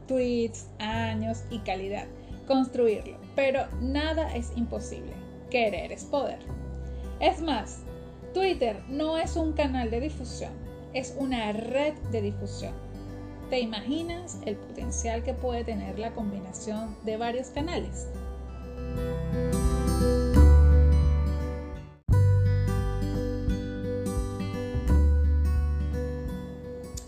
tweets, 0.07 0.69
años 0.79 1.45
y 1.51 1.61
calidad 1.61 2.07
construirlo, 2.49 3.19
pero 3.37 3.67
nada 3.81 4.35
es 4.35 4.51
imposible. 4.57 5.13
Querer 5.51 5.93
es 5.93 6.05
poder. 6.05 6.39
Es 7.21 7.43
más, 7.43 7.81
Twitter 8.33 8.81
no 8.89 9.19
es 9.19 9.35
un 9.35 9.53
canal 9.53 9.91
de 9.91 10.01
difusión, 10.01 10.53
es 10.93 11.17
una 11.19 11.51
red 11.53 11.95
de 12.13 12.23
difusión. 12.23 12.73
¿Te 13.51 13.59
imaginas 13.59 14.39
el 14.47 14.55
potencial 14.55 15.25
que 15.25 15.35
puede 15.35 15.65
tener 15.65 15.99
la 15.99 16.13
combinación 16.13 16.95
de 17.05 17.17
varios 17.17 17.49
canales? 17.49 18.07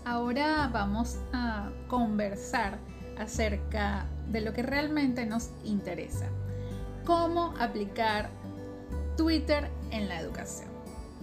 Ahora 0.03 0.69
vamos 0.73 1.19
a 1.31 1.71
conversar 1.87 2.79
acerca 3.17 4.07
de 4.27 4.41
lo 4.41 4.51
que 4.51 4.63
realmente 4.63 5.25
nos 5.25 5.51
interesa. 5.63 6.27
Cómo 7.05 7.53
aplicar 7.59 8.29
Twitter 9.17 9.69
en 9.91 10.07
la 10.07 10.19
educación. 10.19 10.69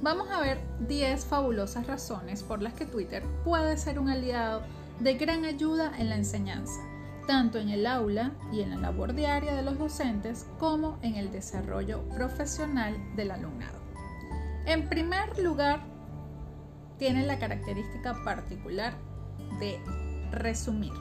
Vamos 0.00 0.30
a 0.30 0.40
ver 0.40 0.60
10 0.86 1.24
fabulosas 1.24 1.86
razones 1.86 2.42
por 2.42 2.62
las 2.62 2.74
que 2.74 2.86
Twitter 2.86 3.24
puede 3.44 3.76
ser 3.76 3.98
un 3.98 4.08
aliado 4.08 4.62
de 5.00 5.14
gran 5.14 5.44
ayuda 5.44 5.92
en 5.98 6.08
la 6.08 6.16
enseñanza, 6.16 6.80
tanto 7.26 7.58
en 7.58 7.68
el 7.68 7.86
aula 7.86 8.32
y 8.52 8.60
en 8.60 8.70
la 8.70 8.76
labor 8.76 9.14
diaria 9.14 9.54
de 9.54 9.62
los 9.62 9.78
docentes 9.78 10.46
como 10.58 10.98
en 11.02 11.16
el 11.16 11.32
desarrollo 11.32 12.02
profesional 12.10 12.96
del 13.16 13.32
alumnado. 13.32 13.78
En 14.66 14.88
primer 14.88 15.38
lugar, 15.38 15.80
tiene 16.98 17.26
la 17.26 17.38
característica 17.38 18.14
particular 18.24 18.94
de 19.58 19.80
resumir. 20.30 20.92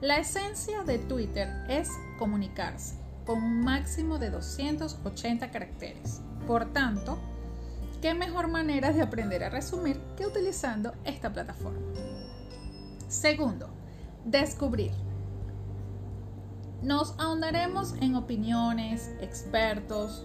La 0.00 0.18
esencia 0.18 0.82
de 0.82 0.98
Twitter 0.98 1.48
es 1.68 1.90
comunicarse 2.18 2.99
un 3.34 3.60
máximo 3.60 4.18
de 4.18 4.30
280 4.30 5.50
caracteres. 5.50 6.20
Por 6.46 6.72
tanto, 6.72 7.18
¿qué 8.00 8.14
mejor 8.14 8.48
manera 8.48 8.92
de 8.92 9.02
aprender 9.02 9.44
a 9.44 9.50
resumir 9.50 10.00
que 10.16 10.26
utilizando 10.26 10.92
esta 11.04 11.32
plataforma? 11.32 11.80
Segundo, 13.08 13.68
descubrir. 14.24 14.92
Nos 16.82 17.14
ahondaremos 17.18 17.94
en 18.00 18.14
opiniones, 18.14 19.10
expertos, 19.20 20.24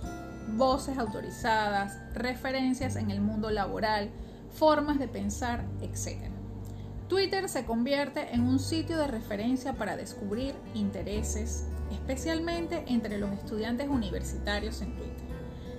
voces 0.55 0.97
autorizadas, 0.97 1.97
referencias 2.13 2.95
en 2.95 3.11
el 3.11 3.19
mundo 3.19 3.49
laboral, 3.49 4.09
formas 4.51 4.99
de 4.99 5.07
pensar, 5.07 5.65
etc. 5.81 6.29
Twitter 7.07 7.49
se 7.49 7.65
convierte 7.65 8.33
en 8.33 8.41
un 8.41 8.59
sitio 8.59 8.97
de 8.97 9.07
referencia 9.07 9.73
para 9.73 9.97
descubrir 9.97 10.55
intereses, 10.73 11.67
especialmente 11.91 12.85
entre 12.87 13.17
los 13.17 13.31
estudiantes 13.31 13.89
universitarios 13.89 14.81
en 14.81 14.95
Twitter, 14.95 15.25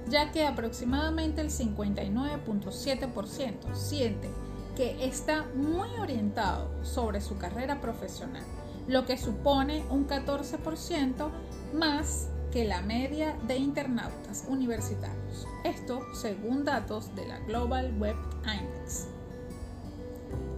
ya 0.08 0.32
que 0.32 0.46
aproximadamente 0.46 1.40
el 1.40 1.50
59.7% 1.50 3.74
siente 3.74 4.28
que 4.76 5.06
está 5.06 5.46
muy 5.54 5.88
orientado 5.98 6.70
sobre 6.84 7.20
su 7.20 7.38
carrera 7.38 7.80
profesional, 7.80 8.44
lo 8.86 9.06
que 9.06 9.16
supone 9.16 9.84
un 9.90 10.06
14% 10.06 11.30
más 11.72 12.28
que 12.52 12.64
la 12.64 12.82
media 12.82 13.36
de 13.46 13.56
internautas 13.56 14.44
universitarios. 14.48 15.46
Esto 15.64 16.02
según 16.14 16.64
datos 16.64 17.14
de 17.14 17.26
la 17.26 17.38
Global 17.40 17.94
Web 17.98 18.16
Index. 18.44 19.08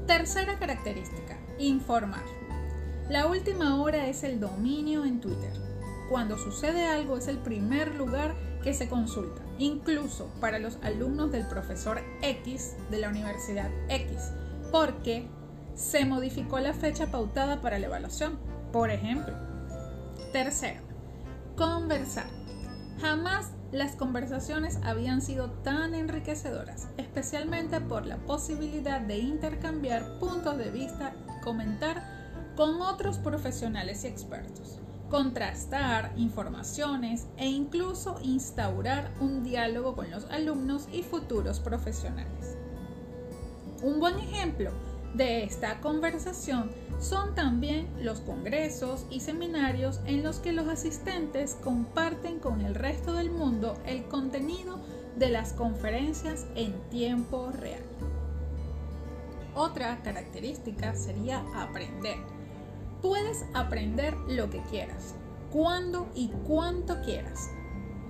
Tercera 0.07 0.59
característica, 0.59 1.39
informar. 1.59 2.38
La 3.09 3.27
última 3.27 3.81
hora 3.81 4.07
es 4.07 4.23
el 4.23 4.39
dominio 4.39 5.07
en 5.07 5.21
Twitter. 5.21 5.53
Cuando 6.11 6.37
sucede 6.37 6.87
algo 6.87 7.17
es 7.17 7.27
el 7.27 7.39
primer 7.39 7.95
lugar 7.95 8.35
que 8.63 8.75
se 8.75 8.87
consulta, 8.87 9.41
incluso 9.59 10.31
para 10.43 10.59
los 10.59 10.77
alumnos 10.83 11.33
del 11.33 11.47
profesor 11.47 12.03
X 12.21 12.77
de 12.91 12.99
la 12.99 13.09
Universidad 13.09 13.71
X, 13.89 14.33
porque 14.71 15.27
se 15.75 16.05
modificó 16.05 16.59
la 16.59 16.75
fecha 16.75 17.11
pautada 17.11 17.63
para 17.63 17.79
la 17.79 17.87
evaluación, 17.87 18.39
por 18.73 18.91
ejemplo. 18.91 19.35
Tercero, 20.35 20.83
conversar. 21.57 22.27
Jamás 23.01 23.53
las 23.73 23.97
conversaciones 23.97 24.81
habían 24.83 25.23
sido 25.23 25.51
tan 25.63 25.95
enriquecedoras, 25.95 26.89
especialmente 26.99 27.81
por 27.81 28.05
la 28.05 28.19
posibilidad 28.19 29.01
de 29.01 29.17
intercambiar 29.17 30.19
puntos 30.19 30.59
de 30.59 30.71
vista 30.71 31.15
y 31.39 31.41
comentar 31.43 32.08
con 32.59 32.83
otros 32.83 33.19
profesionales 33.19 34.03
y 34.03 34.09
expertos, 34.09 34.81
contrastar 35.09 36.13
informaciones 36.17 37.29
e 37.37 37.47
incluso 37.47 38.19
instaurar 38.21 39.13
un 39.21 39.45
diálogo 39.45 39.95
con 39.95 40.11
los 40.11 40.25
alumnos 40.25 40.89
y 40.91 41.05
futuros 41.05 41.61
profesionales. 41.61 42.57
Un 43.81 44.01
buen 44.01 44.19
ejemplo 44.19 44.73
de 45.15 45.45
esta 45.45 45.81
conversación 45.81 46.73
son 46.99 47.37
también 47.37 47.87
los 48.05 48.19
congresos 48.23 49.07
y 49.09 49.21
seminarios 49.21 50.01
en 50.05 50.25
los 50.25 50.41
que 50.41 50.53
los 50.53 50.67
asistentes 50.67 51.57
comparten 51.63 52.41
con 52.41 52.63
el 52.63 52.75
resto 52.75 53.13
del 53.13 53.31
mundo 53.31 53.79
el 53.87 54.03
contenido 54.09 54.81
de 55.17 55.29
las 55.29 55.53
conferencias 55.53 56.45
en 56.57 56.73
tiempo 56.91 57.53
real. 57.53 57.85
Otra 59.55 60.03
característica 60.03 60.97
sería 60.97 61.45
aprender. 61.55 62.38
Puedes 63.03 63.45
aprender 63.55 64.15
lo 64.29 64.51
que 64.51 64.61
quieras, 64.63 65.15
cuando 65.53 66.09
y 66.15 66.29
cuánto 66.47 67.01
quieras. 67.03 67.49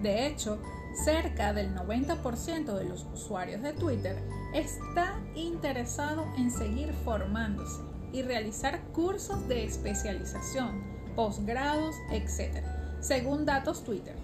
De 0.03 0.27
hecho, 0.27 0.59
cerca 1.05 1.53
del 1.53 1.75
90% 1.75 2.75
de 2.75 2.85
los 2.85 3.07
usuarios 3.13 3.63
de 3.63 3.73
Twitter 3.73 4.17
está 4.55 5.21
interesado 5.35 6.25
en 6.37 6.51
seguir 6.51 6.93
formándose 7.05 7.83
y 8.13 8.23
realizar 8.23 8.83
cursos 8.93 9.47
de 9.49 9.65
especialización, 9.65 10.83
posgrados, 11.15 11.95
etc. 12.11 12.65
Según 13.01 13.45
datos 13.45 13.85
Twitter, 13.85 14.17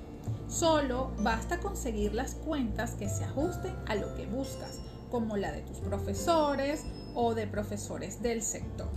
solo 0.49 1.13
basta 1.19 1.61
conseguir 1.61 2.15
las 2.15 2.35
cuentas 2.35 2.93
que 2.93 3.09
se 3.09 3.25
ajusten 3.25 3.75
a 3.87 3.95
lo 3.95 4.15
que 4.15 4.27
buscas, 4.27 4.81
como 5.11 5.37
la 5.37 5.53
de 5.53 5.61
tus 5.61 5.79
profesores 5.79 6.85
o 7.15 7.35
de 7.35 7.47
profesores 7.47 8.23
del 8.23 8.43
sector. 8.43 8.89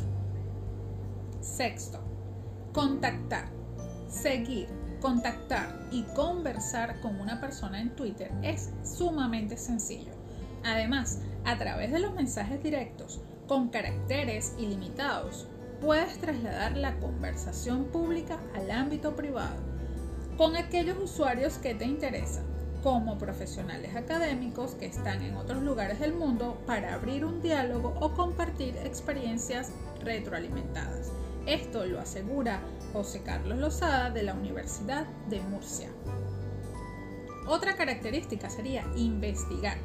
Sexto, 1.41 2.00
contactar, 2.73 3.50
seguir, 4.10 4.67
contactar 5.02 5.88
y 5.91 6.04
conversar 6.15 7.00
con 7.02 7.19
una 7.19 7.39
persona 7.39 7.82
en 7.82 7.95
Twitter 7.95 8.32
es 8.43 8.71
sumamente 8.84 9.58
sencillo. 9.58 10.13
Además, 10.63 11.19
a 11.45 11.58
través 11.58 11.91
de 11.91 12.00
los 12.00 12.13
mensajes 12.13 12.62
directos, 12.62 13.21
con 13.47 13.69
caracteres 13.69 14.54
ilimitados, 14.58 15.47
puedes 15.80 16.17
trasladar 16.17 16.76
la 16.76 17.00
conversación 17.00 17.86
pública 17.86 18.39
al 18.56 18.71
ámbito 18.71 19.15
privado 19.15 19.67
con 20.38 20.56
aquellos 20.56 20.97
usuarios 21.00 21.58
que 21.58 21.73
te 21.73 21.86
interesan, 21.86 22.43
como 22.84 23.17
profesionales 23.17 23.95
académicos 23.95 24.76
que 24.76 24.86
están 24.86 25.23
en 25.23 25.36
otros 25.36 25.63
lugares 25.63 26.00
del 26.00 26.13
mundo 26.13 26.62
para 26.67 26.93
abrir 26.93 27.26
un 27.26 27.41
diálogo 27.41 27.95
o 28.00 28.13
compartir 28.13 28.78
experiencias 28.84 29.71
retroalimentadas. 30.04 31.12
Esto 31.47 31.86
lo 31.86 31.99
asegura 31.99 32.62
José 32.93 33.23
Carlos 33.23 33.57
Lozada 33.57 34.12
de 34.12 34.21
la 34.21 34.33
Universidad 34.33 35.07
de 35.29 35.39
Murcia. 35.41 35.89
Otra 37.47 37.75
característica 37.75 38.49
sería 38.49 38.86
investigar 38.95 39.77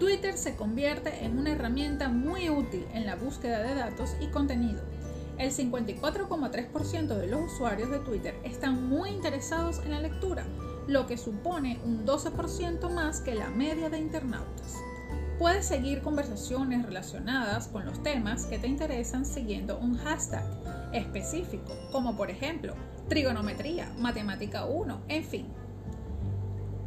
Twitter 0.00 0.38
se 0.38 0.56
convierte 0.56 1.26
en 1.26 1.38
una 1.38 1.50
herramienta 1.50 2.08
muy 2.08 2.48
útil 2.48 2.86
en 2.94 3.04
la 3.04 3.16
búsqueda 3.16 3.62
de 3.62 3.74
datos 3.74 4.16
y 4.18 4.28
contenido. 4.28 4.80
El 5.36 5.50
54,3% 5.50 7.06
de 7.18 7.26
los 7.26 7.52
usuarios 7.52 7.90
de 7.90 7.98
Twitter 7.98 8.34
están 8.42 8.88
muy 8.88 9.10
interesados 9.10 9.78
en 9.84 9.90
la 9.90 10.00
lectura, 10.00 10.46
lo 10.86 11.06
que 11.06 11.18
supone 11.18 11.78
un 11.84 12.06
12% 12.06 12.90
más 12.90 13.20
que 13.20 13.34
la 13.34 13.50
media 13.50 13.90
de 13.90 13.98
internautas. 13.98 14.78
Puedes 15.38 15.66
seguir 15.66 16.00
conversaciones 16.00 16.86
relacionadas 16.86 17.68
con 17.68 17.84
los 17.84 18.02
temas 18.02 18.46
que 18.46 18.58
te 18.58 18.68
interesan 18.68 19.26
siguiendo 19.26 19.78
un 19.78 19.98
hashtag 19.98 20.44
específico, 20.92 21.76
como 21.92 22.16
por 22.16 22.30
ejemplo 22.30 22.74
trigonometría, 23.08 23.92
matemática 23.98 24.66
1, 24.66 25.02
en 25.08 25.24
fin. 25.24 25.48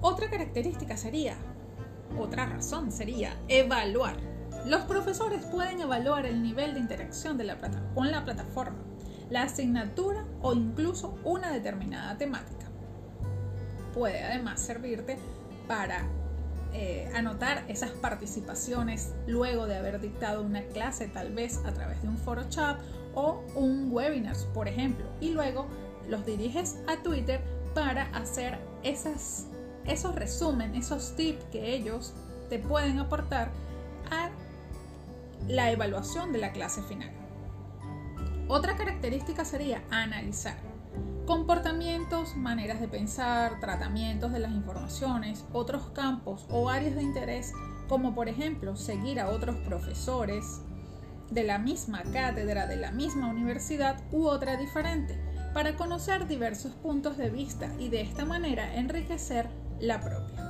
Otra 0.02 0.30
característica 0.30 0.96
sería 0.98 1.38
otra 2.18 2.46
razón 2.46 2.92
sería 2.92 3.36
evaluar. 3.48 4.18
Los 4.66 4.84
profesores 4.84 5.44
pueden 5.46 5.82
evaluar 5.82 6.26
el 6.26 6.42
nivel 6.42 6.74
de 6.76 6.80
interacción 6.80 7.40
con 7.94 8.12
la 8.12 8.24
plataforma, 8.24 8.78
la 9.30 9.44
asignatura 9.44 10.26
o 10.42 10.54
incluso 10.54 11.18
una 11.24 11.52
determinada 11.52 12.18
temática. 12.18 12.68
Puede 13.94 14.24
además 14.24 14.62
servirte 14.62 15.18
para 15.68 16.08
eh, 16.74 17.12
anotar 17.16 17.66
esas 17.68 17.92
participaciones 17.92 19.14
luego 19.28 19.68
de 19.68 19.78
haber 19.78 20.00
dictado 20.00 20.44
una 20.44 20.62
clase 20.64 21.08
tal 21.08 21.34
vez 21.34 21.60
a 21.66 21.74
través 21.74 22.02
de 22.02 22.08
un 22.08 22.18
foro 22.18 22.44
chat 22.50 22.80
o 23.16 23.42
un 23.56 23.90
webinar, 23.92 24.36
por 24.54 24.68
ejemplo, 24.68 25.06
y 25.22 25.32
luego 25.32 25.68
los 26.08 26.26
diriges 26.26 26.80
a 26.88 27.02
Twitter 27.04 27.42
para 27.74 28.04
hacer 28.16 28.60
esos 28.84 30.16
resumen, 30.16 30.76
esos 30.76 31.16
tips 31.16 31.44
que 31.46 31.76
ellos 31.76 32.14
te 32.50 32.60
pueden 32.60 33.00
aportar 33.00 33.52
a 34.12 34.30
la 35.48 35.72
evaluación 35.72 36.32
de 36.32 36.40
la 36.40 36.52
clase 36.52 36.82
final. 36.84 37.12
Otra 38.48 38.76
característica 38.76 39.46
sería 39.46 39.84
analizar 39.90 40.58
comportamientos, 41.26 42.36
maneras 42.36 42.82
de 42.82 42.90
pensar, 42.90 43.60
tratamientos 43.62 44.34
de 44.34 44.40
las 44.40 44.52
informaciones, 44.52 45.46
otros 45.54 45.84
campos 45.94 46.46
o 46.50 46.70
áreas 46.70 46.96
de 46.96 47.04
interés, 47.04 47.54
como 47.88 48.14
por 48.14 48.28
ejemplo 48.28 48.76
seguir 48.76 49.22
a 49.22 49.30
otros 49.30 49.56
profesores 49.66 50.62
de 51.32 51.44
la 51.44 51.58
misma 51.58 52.04
cátedra, 52.12 52.68
de 52.68 52.78
la 52.78 52.92
misma 52.92 53.30
universidad 53.30 54.02
u 54.12 54.26
otra 54.26 54.58
diferente, 54.58 55.18
para 55.54 55.76
conocer 55.76 56.28
diversos 56.28 56.74
puntos 56.74 57.18
de 57.18 57.30
vista 57.30 57.70
y 57.80 57.90
de 57.90 58.02
esta 58.02 58.26
manera 58.26 58.76
enriquecer 58.76 59.48
la 59.80 60.02
propia. 60.02 60.44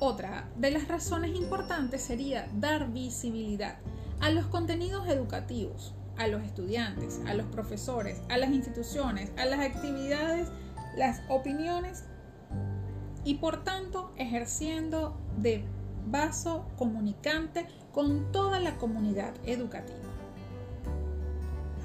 Otra 0.00 0.48
de 0.56 0.70
las 0.70 0.88
razones 0.88 1.36
importantes 1.36 2.02
sería 2.02 2.48
dar 2.54 2.90
visibilidad 2.90 3.76
a 4.20 4.30
los 4.30 4.46
contenidos 4.46 5.08
educativos, 5.08 5.94
a 6.16 6.26
los 6.26 6.42
estudiantes, 6.42 7.20
a 7.26 7.34
los 7.34 7.46
profesores, 7.46 8.20
a 8.28 8.36
las 8.36 8.50
instituciones, 8.50 9.30
a 9.36 9.46
las 9.46 9.60
actividades, 9.60 10.48
las 10.96 11.22
opiniones 11.28 12.04
y 13.24 13.34
por 13.34 13.64
tanto 13.64 14.12
ejerciendo 14.16 15.18
de 15.38 15.64
vaso 16.06 16.66
comunicante 16.76 17.66
con 17.92 18.30
toda 18.32 18.60
la 18.60 18.76
comunidad 18.76 19.34
educativa. 19.44 19.98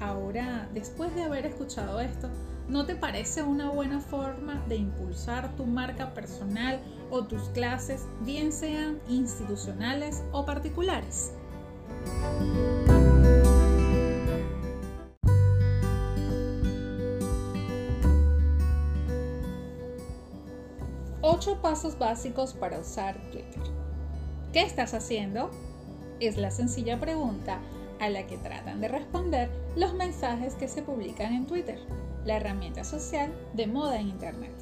Ahora, 0.00 0.68
después 0.74 1.14
de 1.14 1.24
haber 1.24 1.46
escuchado 1.46 2.00
esto, 2.00 2.28
¿no 2.68 2.84
te 2.84 2.96
parece 2.96 3.42
una 3.42 3.70
buena 3.70 4.00
forma 4.00 4.62
de 4.68 4.76
impulsar 4.76 5.54
tu 5.56 5.64
marca 5.64 6.12
personal 6.12 6.80
o 7.10 7.24
tus 7.24 7.42
clases, 7.50 8.06
bien 8.20 8.52
sean 8.52 9.00
institucionales 9.08 10.22
o 10.32 10.44
particulares? 10.44 11.32
Ocho 21.22 21.60
pasos 21.60 21.98
básicos 21.98 22.52
para 22.54 22.78
usar 22.78 23.16
Twitter. 23.30 23.85
¿Qué 24.56 24.62
estás 24.62 24.94
haciendo? 24.94 25.50
Es 26.18 26.38
la 26.38 26.50
sencilla 26.50 26.98
pregunta 26.98 27.60
a 28.00 28.08
la 28.08 28.26
que 28.26 28.38
tratan 28.38 28.80
de 28.80 28.88
responder 28.88 29.50
los 29.76 29.92
mensajes 29.92 30.54
que 30.54 30.66
se 30.66 30.80
publican 30.80 31.34
en 31.34 31.46
Twitter, 31.46 31.78
la 32.24 32.38
herramienta 32.38 32.82
social 32.82 33.34
de 33.52 33.66
moda 33.66 34.00
en 34.00 34.08
Internet. 34.08 34.54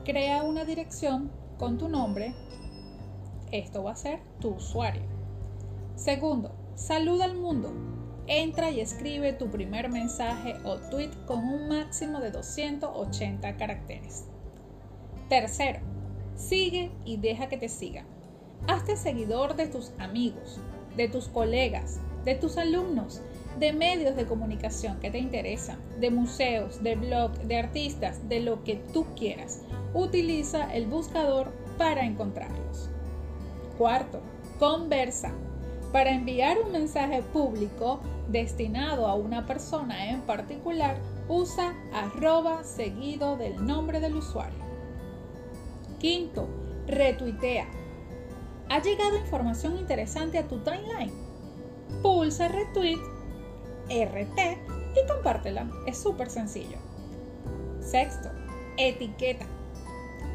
Crea 0.05 0.43
una 0.43 0.65
dirección 0.65 1.31
con 1.57 1.77
tu 1.77 1.87
nombre. 1.89 2.33
Esto 3.51 3.83
va 3.83 3.91
a 3.91 3.95
ser 3.95 4.19
tu 4.39 4.55
usuario. 4.55 5.03
Segundo, 5.95 6.51
saluda 6.75 7.25
al 7.25 7.35
mundo. 7.35 7.71
Entra 8.25 8.71
y 8.71 8.79
escribe 8.79 9.33
tu 9.33 9.51
primer 9.51 9.89
mensaje 9.89 10.55
o 10.63 10.77
tweet 10.77 11.11
con 11.25 11.39
un 11.39 11.67
máximo 11.67 12.19
de 12.19 12.31
280 12.31 13.57
caracteres. 13.57 14.25
Tercero, 15.29 15.92
sigue 16.35 16.91
y 17.05 17.17
deja 17.17 17.47
que 17.47 17.57
te 17.57 17.69
sigan. 17.69 18.05
Hazte 18.67 18.95
seguidor 18.95 19.55
de 19.55 19.67
tus 19.67 19.91
amigos, 19.99 20.59
de 20.95 21.07
tus 21.07 21.27
colegas, 21.27 21.99
de 22.23 22.35
tus 22.35 22.57
alumnos, 22.57 23.21
de 23.59 23.73
medios 23.73 24.15
de 24.15 24.25
comunicación 24.25 24.99
que 24.99 25.11
te 25.11 25.19
interesan, 25.19 25.79
de 25.99 26.09
museos, 26.09 26.81
de 26.81 26.95
blogs, 26.95 27.47
de 27.47 27.57
artistas, 27.57 28.27
de 28.29 28.39
lo 28.39 28.63
que 28.63 28.75
tú 28.93 29.05
quieras. 29.15 29.61
Utiliza 29.93 30.73
el 30.73 30.87
buscador 30.87 31.51
para 31.77 32.05
encontrarlos. 32.05 32.89
Cuarto, 33.77 34.21
conversa. 34.59 35.33
Para 35.91 36.11
enviar 36.11 36.57
un 36.65 36.71
mensaje 36.71 37.21
público 37.21 37.99
destinado 38.29 39.07
a 39.07 39.13
una 39.13 39.45
persona 39.45 40.09
en 40.09 40.21
particular, 40.21 40.97
usa 41.27 41.75
arroba 41.93 42.63
seguido 42.63 43.37
del 43.37 43.63
nombre 43.65 43.99
del 43.99 44.15
usuario. 44.15 44.62
Quinto, 46.03 46.49
retuitea. 46.85 47.65
Ha 48.69 48.81
llegado 48.81 49.15
información 49.15 49.77
interesante 49.77 50.37
a 50.37 50.45
tu 50.45 50.57
timeline. 50.57 51.13
Pulsa 52.01 52.49
retweet, 52.49 52.99
RT 53.87 54.37
y 54.97 55.07
compártela. 55.07 55.71
Es 55.87 55.97
súper 55.97 56.29
sencillo. 56.29 56.75
Sexto, 57.79 58.27
etiqueta. 58.75 59.45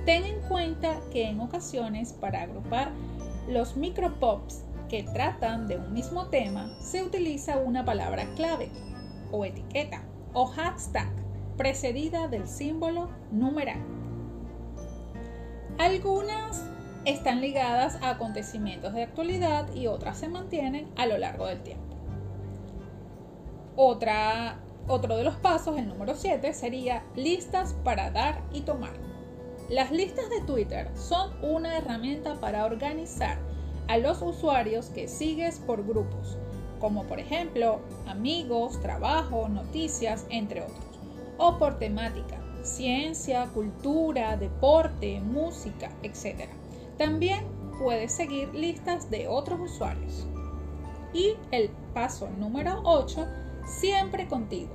Ten 0.07 0.24
en 0.24 0.40
cuenta 0.48 1.00
que 1.12 1.28
en 1.28 1.38
ocasiones 1.38 2.14
para 2.14 2.44
agrupar 2.44 2.90
los 3.46 3.76
micropops 3.76 4.62
que 4.88 5.02
tratan 5.02 5.68
de 5.68 5.76
un 5.76 5.92
mismo 5.92 6.28
tema 6.28 6.74
se 6.81 7.02
utiliza 7.02 7.59
una 7.59 7.85
palabra 7.85 8.24
clave 8.37 8.70
o 9.31 9.44
etiqueta 9.44 10.02
o 10.33 10.46
hashtag 10.46 11.11
precedida 11.59 12.26
del 12.26 12.48
símbolo 12.48 13.11
numeral. 13.31 13.97
Algunas 15.78 16.64
están 17.04 17.40
ligadas 17.40 18.02
a 18.02 18.10
acontecimientos 18.10 18.92
de 18.94 19.04
actualidad 19.04 19.72
y 19.76 19.86
otras 19.86 20.18
se 20.18 20.28
mantienen 20.28 20.88
a 20.96 21.06
lo 21.06 21.18
largo 21.18 21.46
del 21.46 21.62
tiempo. 21.62 21.96
Otra, 23.76 24.58
otro 24.88 25.16
de 25.16 25.22
los 25.22 25.36
pasos, 25.36 25.78
el 25.78 25.86
número 25.86 26.16
7, 26.16 26.52
sería 26.52 27.04
listas 27.14 27.74
para 27.84 28.10
dar 28.10 28.42
y 28.52 28.62
tomar. 28.62 28.94
Las 29.70 29.92
listas 29.92 30.28
de 30.30 30.40
Twitter 30.40 30.90
son 30.96 31.32
una 31.44 31.78
herramienta 31.78 32.34
para 32.40 32.64
organizar 32.64 33.38
a 33.86 33.98
los 33.98 34.20
usuarios 34.20 34.86
que 34.86 35.06
sigues 35.06 35.60
por 35.60 35.86
grupos, 35.86 36.36
como 36.80 37.04
por 37.04 37.20
ejemplo 37.20 37.80
amigos, 38.08 38.80
trabajo, 38.80 39.48
noticias, 39.48 40.26
entre 40.28 40.62
otros, 40.62 40.84
o 41.38 41.56
por 41.56 41.78
temática, 41.78 42.38
ciencia, 42.62 43.46
cultura, 43.54 44.36
deporte, 44.36 45.20
música, 45.20 45.90
etc. 46.02 46.48
También 46.96 47.44
puedes 47.78 48.12
seguir 48.12 48.54
listas 48.54 49.10
de 49.10 49.28
otros 49.28 49.60
usuarios. 49.60 50.26
Y 51.12 51.34
el 51.50 51.70
paso 51.94 52.28
número 52.38 52.80
8, 52.84 53.26
siempre 53.66 54.28
contigo. 54.28 54.70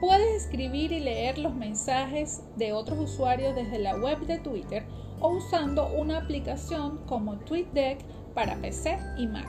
Puedes 0.00 0.44
escribir 0.44 0.92
y 0.92 1.00
leer 1.00 1.38
los 1.38 1.54
mensajes 1.54 2.42
de 2.56 2.72
otros 2.72 2.98
usuarios 2.98 3.54
desde 3.54 3.78
la 3.78 3.96
web 3.96 4.18
de 4.26 4.38
Twitter 4.38 4.84
o 5.20 5.28
usando 5.28 5.88
una 5.92 6.18
aplicación 6.18 6.98
como 7.06 7.38
TweetDeck 7.38 8.04
para 8.34 8.56
PC 8.56 8.98
y 9.16 9.26
Mac. 9.26 9.48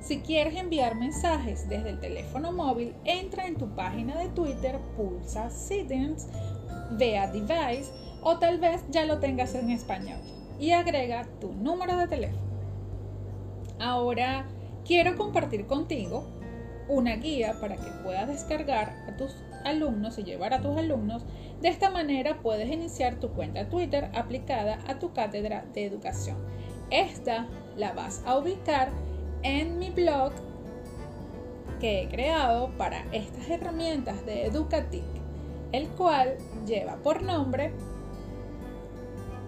Si 0.00 0.20
quieres 0.20 0.54
enviar 0.54 0.94
mensajes 0.94 1.68
desde 1.68 1.90
el 1.90 1.98
teléfono 1.98 2.52
móvil, 2.52 2.94
entra 3.04 3.46
en 3.46 3.56
tu 3.56 3.74
página 3.74 4.18
de 4.18 4.28
Twitter, 4.28 4.78
pulsa 4.96 5.50
Settings, 5.50 6.28
ve 6.92 7.18
a 7.18 7.30
Device 7.30 7.92
o 8.22 8.38
tal 8.38 8.58
vez 8.58 8.84
ya 8.90 9.04
lo 9.04 9.18
tengas 9.18 9.54
en 9.54 9.70
español 9.70 10.18
y 10.58 10.72
agrega 10.72 11.26
tu 11.40 11.52
número 11.52 11.96
de 11.96 12.08
teléfono. 12.08 12.46
Ahora 13.78 14.46
quiero 14.84 15.16
compartir 15.16 15.66
contigo 15.66 16.24
una 16.88 17.16
guía 17.16 17.56
para 17.60 17.76
que 17.76 17.90
puedas 18.02 18.28
descargar 18.28 18.94
a 19.08 19.16
tus 19.16 19.34
alumnos 19.64 20.18
y 20.18 20.24
llevar 20.24 20.54
a 20.54 20.60
tus 20.60 20.76
alumnos. 20.76 21.24
De 21.60 21.68
esta 21.68 21.90
manera 21.90 22.38
puedes 22.42 22.70
iniciar 22.70 23.16
tu 23.16 23.30
cuenta 23.30 23.68
Twitter 23.68 24.10
aplicada 24.14 24.78
a 24.86 24.98
tu 24.98 25.12
cátedra 25.12 25.64
de 25.74 25.84
educación. 25.84 26.36
Esta 26.90 27.46
la 27.76 27.92
vas 27.92 28.22
a 28.24 28.38
ubicar 28.38 28.90
en 29.42 29.78
mi 29.78 29.90
blog 29.90 30.32
que 31.80 32.02
he 32.02 32.08
creado 32.08 32.70
para 32.78 33.04
estas 33.12 33.50
herramientas 33.50 34.24
de 34.24 34.46
Educatic, 34.46 35.04
el 35.72 35.88
cual 35.88 36.36
lleva 36.66 36.96
por 36.96 37.22
nombre 37.22 37.72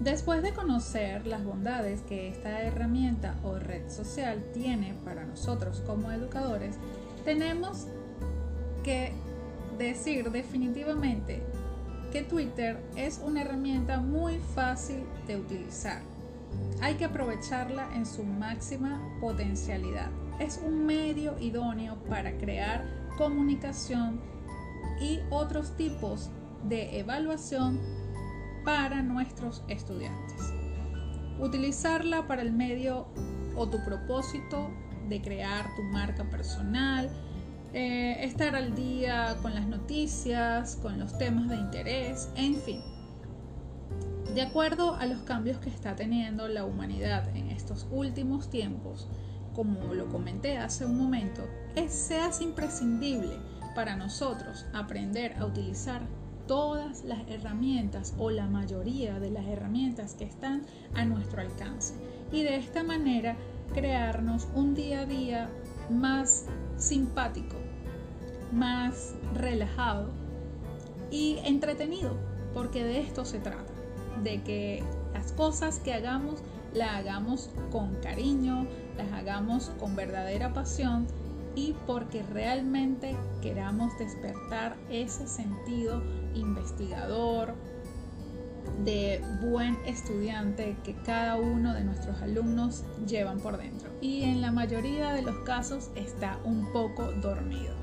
Después 0.00 0.42
de 0.42 0.54
conocer 0.54 1.26
las 1.26 1.44
bondades 1.44 2.00
que 2.02 2.28
esta 2.28 2.62
herramienta 2.62 3.34
o 3.42 3.58
red 3.58 3.90
social 3.90 4.44
tiene 4.54 4.94
para 5.04 5.24
nosotros 5.24 5.82
como 5.84 6.12
educadores, 6.12 6.76
tenemos 7.24 7.88
que 8.84 9.12
decir 9.78 10.30
definitivamente 10.30 11.42
que 12.12 12.22
Twitter 12.22 12.82
es 12.96 13.20
una 13.24 13.42
herramienta 13.42 14.00
muy 14.00 14.38
fácil 14.54 15.04
de 15.26 15.36
utilizar. 15.36 16.02
Hay 16.80 16.94
que 16.94 17.04
aprovecharla 17.04 17.88
en 17.94 18.06
su 18.06 18.24
máxima 18.24 19.00
potencialidad. 19.20 20.10
Es 20.38 20.60
un 20.64 20.86
medio 20.86 21.38
idóneo 21.38 21.96
para 22.08 22.36
crear 22.38 22.84
comunicación 23.18 24.20
y 25.00 25.20
otros 25.30 25.76
tipos 25.76 26.30
de 26.64 26.98
evaluación 26.98 27.80
para 28.64 29.02
nuestros 29.02 29.62
estudiantes. 29.68 30.52
Utilizarla 31.38 32.26
para 32.26 32.42
el 32.42 32.52
medio 32.52 33.06
o 33.54 33.68
tu 33.68 33.82
propósito 33.84 34.70
de 35.08 35.22
crear 35.22 35.74
tu 35.76 35.82
marca 35.82 36.24
personal, 36.24 37.10
eh, 37.72 38.24
estar 38.24 38.54
al 38.56 38.74
día 38.74 39.36
con 39.42 39.54
las 39.54 39.66
noticias, 39.66 40.76
con 40.76 40.98
los 40.98 41.16
temas 41.18 41.48
de 41.48 41.56
interés, 41.56 42.28
en 42.36 42.56
fin. 42.56 42.80
De 44.34 44.42
acuerdo 44.42 44.94
a 44.96 45.06
los 45.06 45.22
cambios 45.22 45.58
que 45.58 45.70
está 45.70 45.96
teniendo 45.96 46.48
la 46.48 46.64
humanidad 46.64 47.34
en 47.36 47.50
estos 47.50 47.86
últimos 47.90 48.50
tiempos, 48.50 49.08
como 49.54 49.94
lo 49.94 50.08
comenté 50.08 50.58
hace 50.58 50.84
un 50.84 50.98
momento, 50.98 51.42
es, 51.74 51.92
se 51.92 52.18
hace 52.18 52.44
imprescindible 52.44 53.38
para 53.74 53.96
nosotros 53.96 54.66
aprender 54.74 55.34
a 55.38 55.46
utilizar 55.46 56.02
todas 56.46 57.04
las 57.04 57.20
herramientas 57.28 58.14
o 58.18 58.30
la 58.30 58.46
mayoría 58.46 59.18
de 59.18 59.30
las 59.30 59.46
herramientas 59.46 60.14
que 60.14 60.24
están 60.24 60.62
a 60.94 61.04
nuestro 61.04 61.40
alcance 61.40 61.94
y 62.32 62.42
de 62.42 62.56
esta 62.56 62.82
manera 62.82 63.36
crearnos 63.74 64.48
un 64.54 64.74
día 64.74 65.00
a 65.00 65.06
día 65.06 65.50
más 65.90 66.46
simpático, 66.76 67.56
más 68.52 69.14
relajado 69.34 70.10
y 71.10 71.38
entretenido, 71.44 72.16
porque 72.54 72.84
de 72.84 73.00
esto 73.00 73.24
se 73.24 73.38
trata, 73.38 73.72
de 74.22 74.42
que 74.42 74.82
las 75.12 75.32
cosas 75.32 75.78
que 75.78 75.92
hagamos 75.92 76.42
la 76.72 76.96
hagamos 76.96 77.50
con 77.70 77.94
cariño, 77.96 78.66
las 78.96 79.12
hagamos 79.12 79.70
con 79.78 79.96
verdadera 79.96 80.52
pasión 80.52 81.06
y 81.54 81.74
porque 81.86 82.22
realmente 82.22 83.16
queramos 83.40 83.96
despertar 83.98 84.76
ese 84.90 85.26
sentido 85.26 86.02
investigador, 86.34 87.54
de 88.84 89.22
buen 89.42 89.76
estudiante 89.86 90.76
que 90.84 90.94
cada 90.94 91.36
uno 91.36 91.74
de 91.74 91.84
nuestros 91.84 92.20
alumnos 92.22 92.84
llevan 93.06 93.40
por 93.40 93.58
dentro. 93.58 93.90
Y 94.00 94.22
en 94.22 94.40
la 94.40 94.52
mayoría 94.52 95.12
de 95.12 95.22
los 95.22 95.36
casos 95.40 95.90
está 95.94 96.38
un 96.44 96.72
poco 96.72 97.12
dormido. 97.12 97.74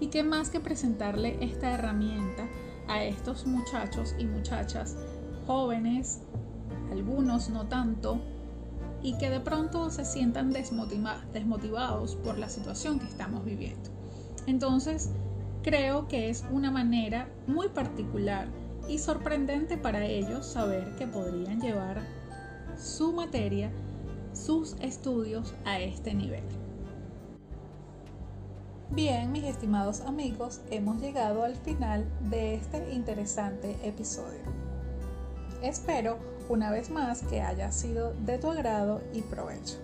¿Y 0.00 0.08
qué 0.08 0.22
más 0.22 0.50
que 0.50 0.60
presentarle 0.60 1.38
esta 1.40 1.72
herramienta 1.72 2.48
a 2.88 3.02
estos 3.02 3.46
muchachos 3.46 4.14
y 4.18 4.26
muchachas 4.26 4.96
jóvenes, 5.46 6.20
algunos 6.90 7.48
no 7.48 7.66
tanto, 7.66 8.20
y 9.02 9.16
que 9.18 9.30
de 9.30 9.40
pronto 9.40 9.90
se 9.90 10.04
sientan 10.04 10.52
desmotivados 10.52 12.16
por 12.16 12.38
la 12.38 12.48
situación 12.48 12.98
que 12.98 13.06
estamos 13.06 13.44
viviendo? 13.44 13.90
Entonces, 14.46 15.10
creo 15.62 16.08
que 16.08 16.30
es 16.30 16.44
una 16.52 16.70
manera 16.70 17.28
muy 17.46 17.68
particular 17.68 18.48
y 18.88 18.98
sorprendente 18.98 19.76
para 19.76 20.04
ellos 20.04 20.46
saber 20.46 20.94
que 20.96 21.06
podrían 21.06 21.60
llevar 21.60 22.02
su 22.78 23.12
materia, 23.12 23.70
sus 24.32 24.76
estudios 24.80 25.54
a 25.64 25.80
este 25.80 26.14
nivel. 26.14 26.44
Bien, 28.90 29.32
mis 29.32 29.44
estimados 29.44 30.00
amigos, 30.02 30.60
hemos 30.70 31.00
llegado 31.00 31.42
al 31.42 31.56
final 31.56 32.06
de 32.30 32.54
este 32.54 32.92
interesante 32.92 33.76
episodio. 33.82 34.40
Espero 35.62 36.18
una 36.48 36.70
vez 36.70 36.90
más 36.90 37.22
que 37.22 37.40
haya 37.40 37.72
sido 37.72 38.12
de 38.24 38.38
tu 38.38 38.50
agrado 38.50 39.00
y 39.12 39.22
provecho. 39.22 39.78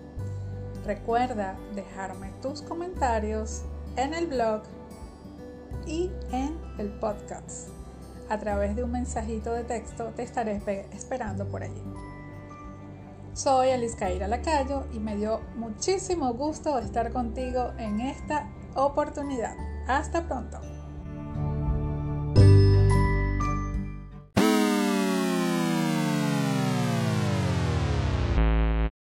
Recuerda 0.85 1.57
dejarme 1.75 2.31
tus 2.41 2.61
comentarios 2.61 3.63
en 3.97 4.13
el 4.13 4.27
blog 4.27 4.61
y 5.85 6.09
en 6.31 6.57
el 6.77 6.89
podcast 6.99 7.82
a 8.29 8.37
través 8.39 8.75
de 8.75 8.83
un 8.83 8.91
mensajito 8.91 9.53
de 9.53 9.63
texto 9.63 10.11
te 10.15 10.23
estaré 10.23 10.61
esperando 10.93 11.47
por 11.47 11.63
allí. 11.63 11.83
Soy 13.33 13.71
Alice 13.71 13.97
Caira 13.97 14.27
Lacayo 14.27 14.85
y 14.93 14.99
me 14.99 15.15
dio 15.15 15.41
muchísimo 15.55 16.33
gusto 16.33 16.77
estar 16.77 17.11
contigo 17.11 17.73
en 17.77 17.99
esta 17.99 18.49
oportunidad. 18.75 19.55
Hasta 19.87 20.27
pronto. 20.27 20.72